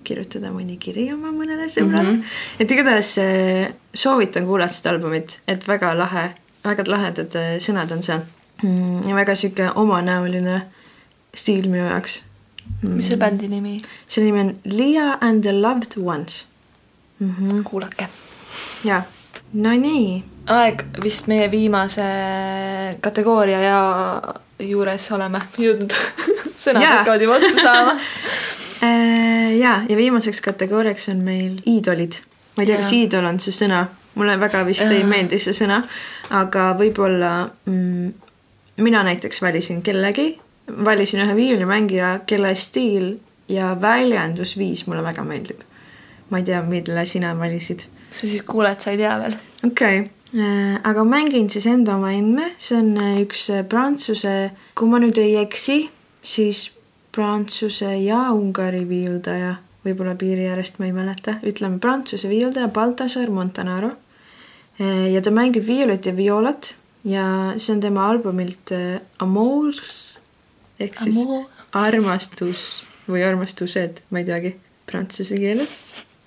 kirjutada 0.06 0.52
mõni 0.54 0.78
kiri 0.82 1.08
oma 1.14 1.32
mõnele 1.34 1.68
sõbrale 1.72 2.12
mm. 2.12 2.18
-hmm. 2.18 2.64
et 2.66 2.72
igatahes 2.72 3.12
äh, 3.22 3.74
soovitan 3.94 4.46
kuulata 4.50 4.74
seda 4.74 4.96
albumit, 4.96 5.40
et 5.48 5.68
väga 5.68 5.94
lahe, 5.98 6.28
väga 6.66 6.88
lahedad 6.90 7.38
äh, 7.42 7.56
sõnad 7.62 7.94
on 7.94 8.04
seal 8.06 8.26
mm, 8.64 9.06
ja 9.10 9.18
väga 9.18 9.38
sihuke 9.38 9.70
omanäoline 9.76 10.64
stiil 11.36 11.70
minu 11.70 11.86
jaoks. 11.86 12.24
mis 12.82 13.08
selle 13.08 13.22
bändi 13.22 13.48
nimi? 13.48 13.78
selle 14.08 14.32
nimi 14.32 14.44
on 14.48 14.54
Leah 14.66 15.18
and 15.22 15.46
the 15.46 15.54
Loved 15.54 15.98
Ones 16.02 16.46
mm. 17.20 17.36
-hmm. 17.40 17.64
kuulake. 17.64 18.08
ja, 18.84 19.02
no 19.54 19.70
nii 19.70 20.24
aeg 20.48 20.84
vist 21.04 21.28
meie 21.28 21.52
viimase 21.52 22.06
kategooria 23.02 23.60
ja 23.62 23.80
juures 24.60 25.12
oleme 25.12 25.42
jõudnud. 25.58 25.94
sõnad 26.66 26.84
Jaa. 26.84 27.00
hakkavad 27.00 27.26
juba 27.26 27.40
otsa 27.42 27.62
saama. 27.62 27.98
Äh, 28.84 29.54
ja, 29.56 29.78
ja 29.90 29.96
viimaseks 29.98 30.42
kategooriaks 30.44 31.08
on 31.10 31.22
meil 31.24 31.54
iidolid. 31.66 32.18
ma 32.58 32.64
ei 32.64 32.68
tea, 32.68 32.76
kas 32.82 32.90
Jaa. 32.92 32.98
iidol 33.06 33.26
on 33.26 33.38
see 33.40 33.54
sõna, 33.56 33.86
mulle 34.20 34.36
väga 34.40 34.66
vist 34.68 34.84
ei 34.84 35.00
Jaa. 35.00 35.08
meeldi 35.08 35.40
see 35.40 35.56
sõna, 35.56 35.78
aga 36.36 36.66
võib-olla 36.78 37.30
mm, 37.66 38.10
mina 38.84 39.04
näiteks 39.08 39.40
valisin 39.42 39.80
kellegi, 39.82 40.28
valisin 40.86 41.24
ühe 41.24 41.38
viiulimängija, 41.40 42.12
kelle 42.28 42.52
stiil 42.60 43.14
ja 43.50 43.72
väljendusviis 43.82 44.84
mulle 44.92 45.08
väga 45.08 45.24
meeldib. 45.24 45.64
Ma 46.30 46.42
ei 46.42 46.48
tea, 46.48 46.62
mille 46.66 47.06
sina 47.06 47.34
valisid 47.38 47.86
sa 48.16 48.28
siis 48.28 48.44
kuuled, 48.48 48.80
sa 48.80 48.94
ei 48.94 49.00
tea 49.02 49.16
veel. 49.20 49.36
okei 49.68 50.00
okay., 50.00 50.80
aga 50.84 51.04
mängin 51.08 51.50
siis 51.50 51.68
enda 51.72 51.96
oma 51.96 52.12
emme, 52.16 52.52
see 52.60 52.78
on 52.80 52.96
äh, 53.00 53.20
üks 53.24 53.46
äh, 53.54 53.66
prantsuse, 53.70 54.52
kui 54.76 54.90
ma 54.92 55.00
nüüd 55.00 55.20
ei 55.22 55.38
eksi, 55.40 55.86
siis 56.26 56.66
prantsuse 57.16 57.94
ja 58.04 58.26
Ungari 58.36 58.84
viiuldaja, 58.90 59.54
võib-olla 59.86 60.16
piiri 60.20 60.50
äärest 60.52 60.82
ma 60.82 60.90
ei 60.90 60.96
mäleta, 60.96 61.38
ütleme 61.46 61.80
prantsuse 61.80 62.28
viiuldaja 62.32 62.68
Baltasar 62.74 63.32
Montanaro. 63.32 63.94
ja 65.12 65.22
ta 65.24 65.32
mängib 65.32 65.64
viiulit 65.64 66.06
ja 66.06 66.12
violat 66.12 66.74
ja 67.08 67.54
see 67.56 67.76
on 67.78 67.80
tema 67.80 68.10
albumilt 68.10 68.74
äh, 68.76 69.00
Amours 69.24 70.20
ehk 70.80 70.98
siis 71.00 71.16
Amour. 71.22 71.46
armastus 71.72 72.66
või 73.08 73.24
armastused, 73.24 74.02
ma 74.10 74.20
ei 74.20 74.28
teagi, 74.28 74.52
prantsuse 74.90 75.38
keeles. 75.40 75.78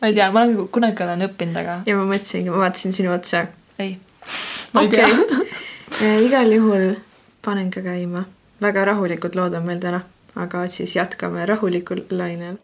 Ma 0.01 0.07
ei 0.07 0.15
tea, 0.15 0.31
ma 0.33 0.43
olen 0.43 0.69
kunagi 0.73 1.03
olen 1.03 1.27
õppinud, 1.29 1.59
aga 1.63 1.81
ja 1.87 1.97
ma 1.99 2.07
mõtlesingi, 2.09 2.53
ma 2.55 2.63
vaatasin 2.65 2.95
sinu 2.95 3.13
otsa 3.15 3.47
ei. 3.79 3.97
ma 4.73 4.85
ei 4.87 4.93
tea. 4.93 5.09
okay.. 5.09 6.27
igal 6.27 6.55
juhul 6.55 6.93
panen 7.45 7.71
ka 7.75 7.83
käima. 7.83 8.25
väga 8.63 8.85
rahulikud 8.93 9.39
lood 9.39 9.59
on 9.59 9.67
meil 9.67 9.83
täna, 9.83 10.03
aga 10.37 10.67
siis 10.69 10.97
jätkame 10.97 11.47
rahulikul 11.47 12.07
lainel. 12.11 12.63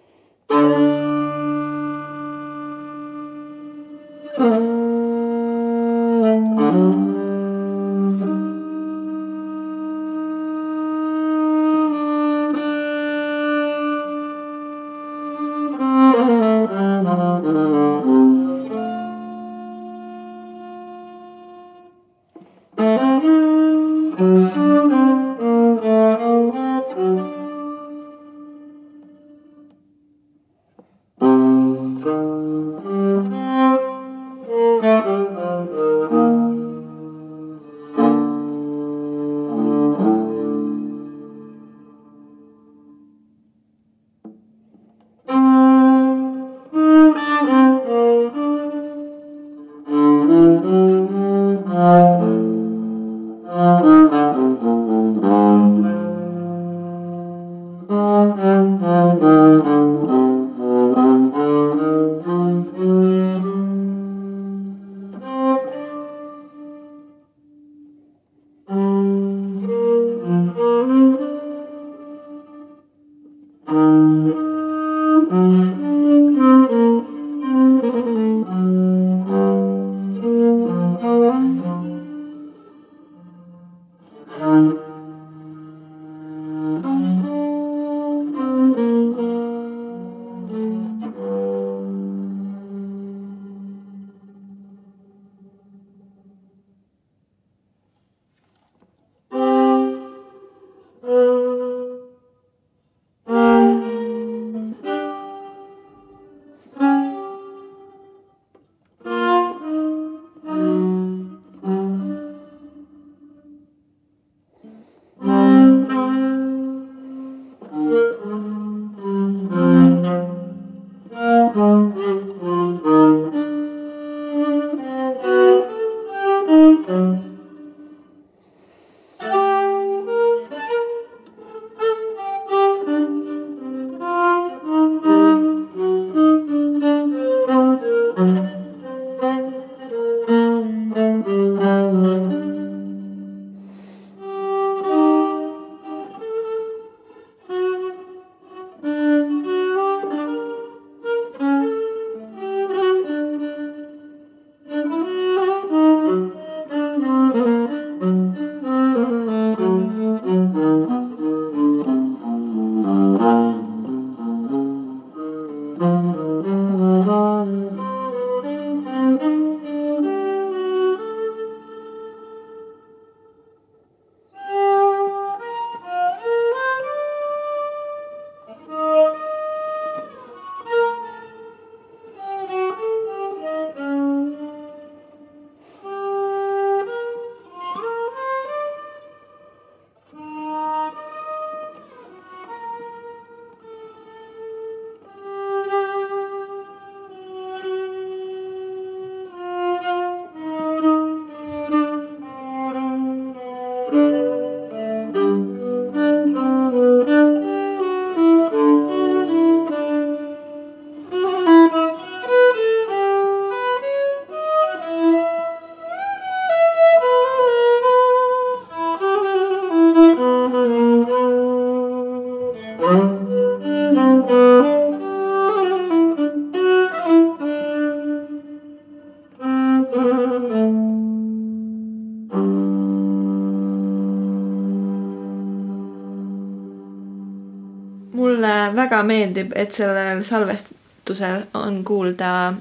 Mulle 238.34 238.76
väga 238.76 239.02
meeldib, 239.06 239.52
et 239.54 239.72
sellel 239.72 240.24
salvestusel 240.24 241.44
on 241.54 241.82
kuulda 241.84 242.54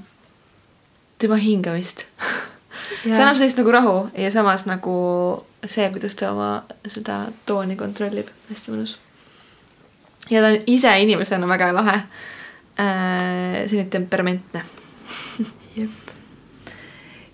tema 1.17 1.35
hingamist. 1.35 2.05
see 3.03 3.21
annab 3.21 3.37
sellist 3.39 3.59
nagu 3.59 3.71
rahu 3.73 3.95
ja 4.17 4.31
samas 4.31 4.65
nagu 4.69 4.95
see, 5.65 5.89
kuidas 5.91 6.15
ta 6.19 6.31
oma 6.31 6.51
seda 6.87 7.25
tooni 7.47 7.75
kontrollib, 7.79 8.29
hästi 8.49 8.73
mõnus. 8.73 8.97
ja 10.29 10.43
ta 10.43 10.53
on 10.53 10.59
ise 10.67 10.93
inimesena 10.99 11.47
väga 11.47 11.73
lahe. 11.73 11.99
selline 12.75 13.89
temperamentne. 13.89 14.63
jep. 15.77 16.13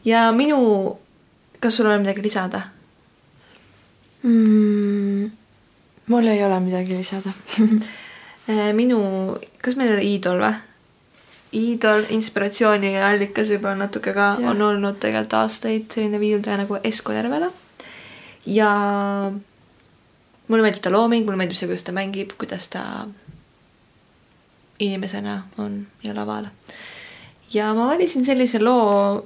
ja 0.06 0.32
minu, 0.32 1.00
kas 1.60 1.78
sul 1.78 1.88
on 1.88 2.02
midagi 2.02 2.22
lisada? 2.22 2.62
mm,. 4.24 5.32
mul 6.08 6.28
ei 6.28 6.44
ole 6.44 6.60
midagi 6.60 6.98
lisada. 6.98 7.32
Äh, 8.50 8.74
minu, 8.74 9.38
kas 9.62 9.76
meil 9.78 9.94
oli 9.94 10.16
iidol 10.16 10.42
või? 10.42 10.56
iidol, 11.54 12.04
inspiratsiooniallikas 12.14 13.48
võib-olla 13.50 13.88
natuke 13.88 14.12
ka 14.14 14.26
Jah. 14.38 14.52
on 14.52 14.62
olnud 14.62 15.00
tegelikult 15.02 15.34
aastaid 15.40 15.88
selline 15.90 16.20
viiuldaja 16.22 16.60
nagu 16.62 16.78
Esko 16.86 17.14
Järvela. 17.14 17.50
ja 18.46 18.70
mulle 20.48 20.66
meeldib 20.66 20.82
ta 20.86 20.92
looming, 20.94 21.26
mulle 21.26 21.42
meeldib 21.42 21.58
see, 21.58 21.70
kuidas 21.70 21.86
ta 21.86 21.96
mängib, 21.98 22.36
kuidas 22.38 22.70
ta 22.70 22.84
inimesena 24.80 25.44
on 25.58 25.86
ja 26.04 26.14
laval. 26.14 26.50
ja 27.54 27.74
ma 27.74 27.90
valisin 27.90 28.26
sellise 28.26 28.62
loo, 28.62 29.26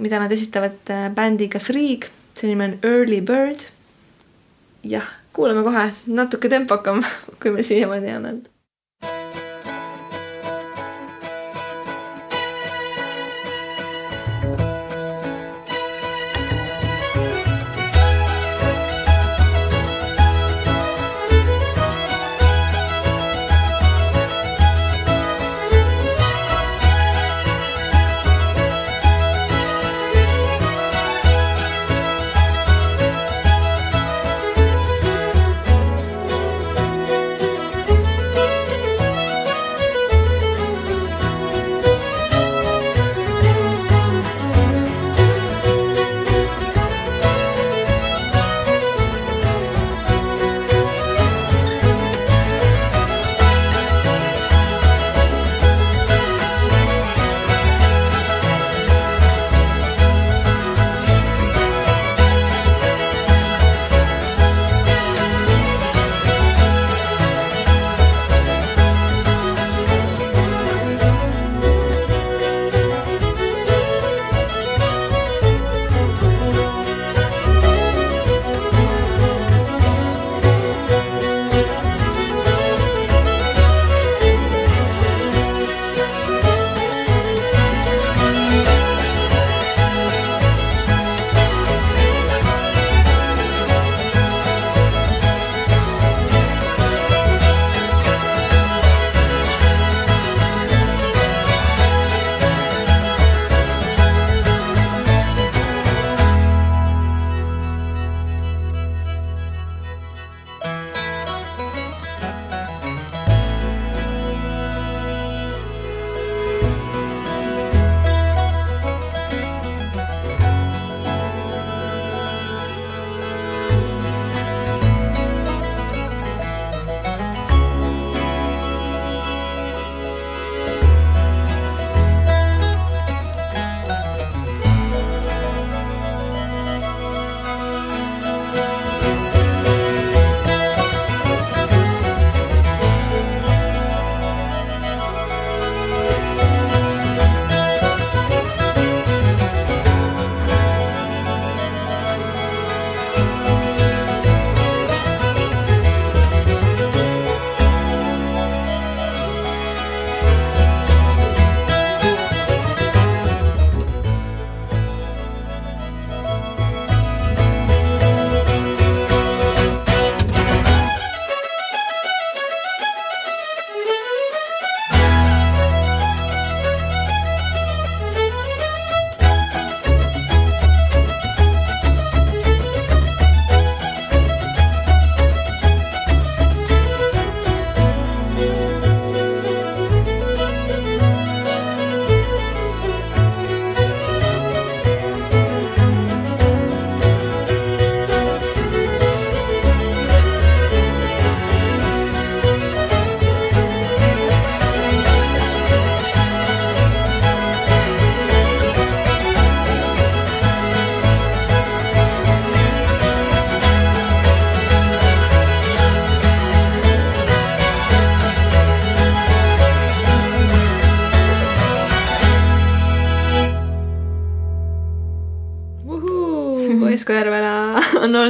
mida 0.00 0.20
nad 0.20 0.32
esitavad 0.32 0.92
äh, 0.92 1.10
bändiga 1.14 1.60
Freak, 1.60 2.10
see 2.34 2.52
nimi 2.52 2.64
on 2.64 2.78
Early 2.82 3.20
Bird. 3.20 3.68
jah, 4.84 5.08
kuulame 5.32 5.64
kohe, 5.64 5.90
natuke 6.06 6.48
tempokam, 6.48 7.04
kui 7.40 7.52
meil 7.52 7.64
siiamaani 7.64 8.16
on 8.16 8.26
olnud. 8.32 8.53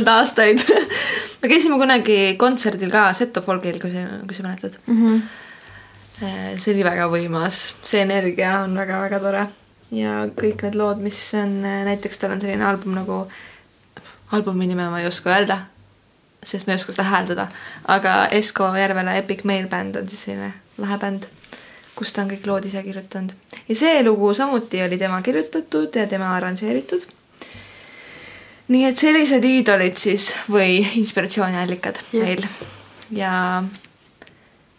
Olnud 0.04 0.20
aastaid. 0.20 0.62
me 1.42 1.48
käisime 1.48 1.78
kunagi 1.80 2.36
kontserdil 2.38 2.92
ka 2.92 3.12
Seto 3.12 3.42
Folgil, 3.42 3.80
kui 3.80 3.92
sa, 3.92 4.04
kui 4.24 4.34
sa 4.34 4.46
mäletad 4.46 4.78
mm. 4.86 5.00
-hmm. 5.06 6.58
see 6.58 6.74
oli 6.74 6.84
väga 6.84 7.08
võimas, 7.08 7.74
see 7.84 8.02
energia 8.02 8.60
on 8.64 8.76
väga-väga 8.76 9.20
tore 9.20 9.46
ja 9.90 10.26
kõik 10.26 10.62
need 10.62 10.74
lood, 10.74 10.98
mis 10.98 11.18
on, 11.34 11.62
näiteks 11.62 12.18
tal 12.18 12.32
on 12.32 12.40
selline 12.40 12.64
album 12.64 12.94
nagu, 12.94 13.28
albumi 14.32 14.66
nime 14.66 14.88
ma 14.90 15.00
ei 15.00 15.06
oska 15.06 15.30
öelda, 15.30 15.58
sest 16.42 16.66
ma 16.66 16.72
ei 16.72 16.76
oska 16.76 16.92
seda 16.92 17.08
hääldada, 17.08 17.48
aga 17.84 18.26
Esko 18.30 18.74
Järvela 18.76 19.14
Epic 19.14 19.44
Mail 19.44 19.68
Band 19.68 19.96
on 19.96 20.08
siis 20.08 20.24
selline 20.24 20.52
lahe 20.78 20.98
bänd, 20.98 21.26
kus 21.94 22.12
ta 22.12 22.22
on 22.22 22.30
kõik 22.30 22.46
lood 22.46 22.64
ise 22.64 22.82
kirjutanud 22.82 23.34
ja 23.68 23.76
see 23.76 24.02
lugu 24.02 24.34
samuti 24.34 24.82
oli 24.82 24.98
tema 24.98 25.22
kirjutatud 25.22 25.94
ja 25.94 26.06
tema 26.06 26.34
arranžeeritud 26.36 27.06
nii 28.68 28.84
et 28.88 29.00
sellised 29.00 29.44
iidolid 29.44 29.98
siis 30.00 30.30
või 30.48 30.78
inspiratsiooniallikad 31.00 32.00
Jah. 32.12 32.24
meil 32.24 32.46
ja 33.12 33.32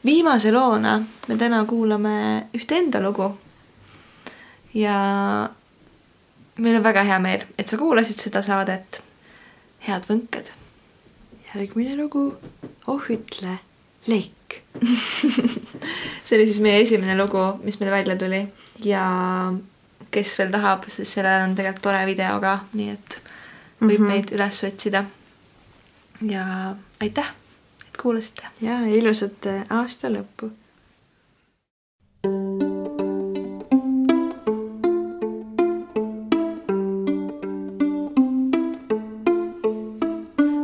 viimase 0.06 0.52
loona 0.52 1.00
me 1.28 1.38
täna 1.38 1.64
kuulame 1.66 2.48
ühte 2.58 2.80
enda 2.80 3.02
lugu. 3.02 3.30
ja 4.74 4.96
meil 6.58 6.76
on 6.76 6.84
väga 6.84 7.04
hea 7.04 7.20
meel, 7.20 7.46
et 7.58 7.68
sa 7.68 7.78
kuulasid 7.78 8.20
seda 8.20 8.42
saadet. 8.42 9.02
head 9.88 10.10
võnked. 10.10 10.52
järgmine 11.54 11.96
lugu 12.02 12.34
Oh 12.88 13.02
ütle, 13.10 13.56
leik. 14.06 14.60
see 16.26 16.36
oli 16.38 16.46
siis 16.46 16.60
meie 16.62 16.84
esimene 16.84 17.16
lugu, 17.18 17.42
mis 17.64 17.80
meil 17.80 17.92
välja 17.92 18.16
tuli 18.16 18.44
ja 18.86 19.06
kes 20.12 20.36
veel 20.40 20.52
tahab, 20.54 20.86
siis 20.90 21.10
sellel 21.18 21.48
on 21.48 21.56
tegelikult 21.58 21.82
tore 21.88 22.04
video 22.06 22.38
ka, 22.44 22.60
nii 22.78 22.92
et 22.94 23.18
võib 23.88 24.00
mm 24.00 24.06
-hmm. 24.06 24.12
meid 24.12 24.32
üles 24.36 24.64
otsida. 24.64 25.06
ja 26.22 26.76
aitäh, 27.00 27.32
et 27.88 27.98
kuulasite. 28.02 28.44
ja 28.62 28.80
ilusat 28.88 29.46
äh, 29.46 29.66
aasta 29.70 30.10
lõppu 30.10 30.52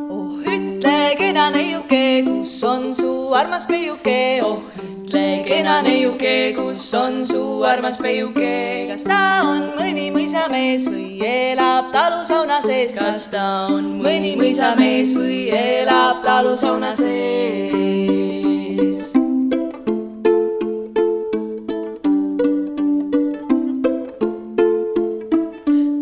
oh 0.09 0.43
ütle, 0.55 1.15
kena 1.17 1.49
neiuke, 1.49 2.23
kus 2.25 2.63
on 2.63 2.95
su 2.95 3.33
armas 3.33 3.67
peiuke, 3.67 4.41
oh 4.43 4.70
ütle, 5.11 5.43
kena 5.45 5.81
neiuke, 5.83 6.53
kus 6.55 6.93
on 6.93 7.25
su 7.25 7.63
armas 7.63 7.97
peiuke, 7.99 8.87
kas 8.89 9.03
ta 9.03 9.43
on 9.43 9.73
mõni 9.77 10.11
mõisamees 10.11 10.87
või 10.87 11.19
elab 11.27 11.91
talusauna 11.91 12.61
sees, 12.63 12.95
kas 12.95 13.29
ta 13.31 13.67
on 13.69 13.99
mõni 14.01 14.35
mõisamees 14.39 15.15
või 15.15 15.49
elab 15.51 16.23
talusauna 16.23 16.93
sees. 16.95 18.11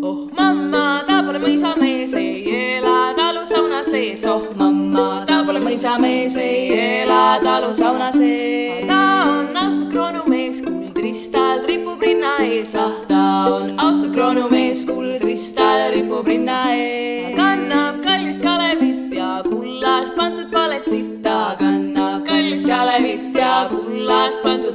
oh 0.02 0.28
mamma, 0.36 1.02
ta 1.06 1.22
pole 1.26 1.42
mõisamees, 1.42 2.14
ei 2.14 2.76
ela 2.76 3.12
talusauna 3.18 3.82
sees, 3.82 4.24
oh 4.26 4.52
mamma, 4.54 5.24
ta 5.26 5.42
pole 5.46 5.62
mõisamees, 5.64 6.36
ei 6.38 6.70
ela 7.02 7.40
talusauna 7.42 8.12
sees. 8.14 8.39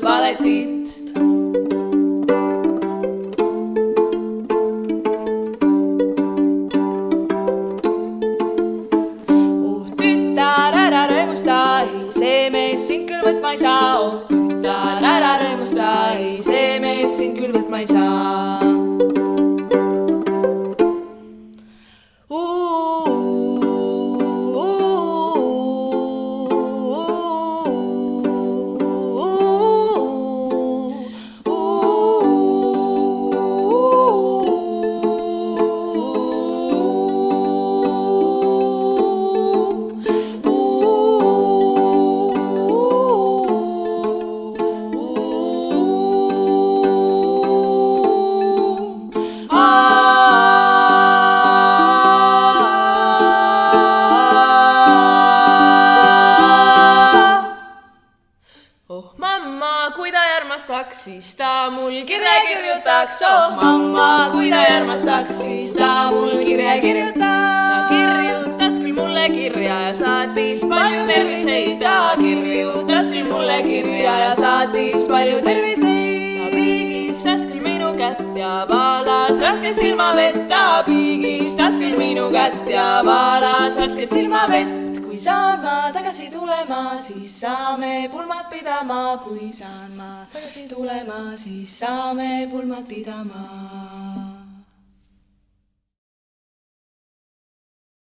Hvala 0.06 0.30
e 0.30 0.75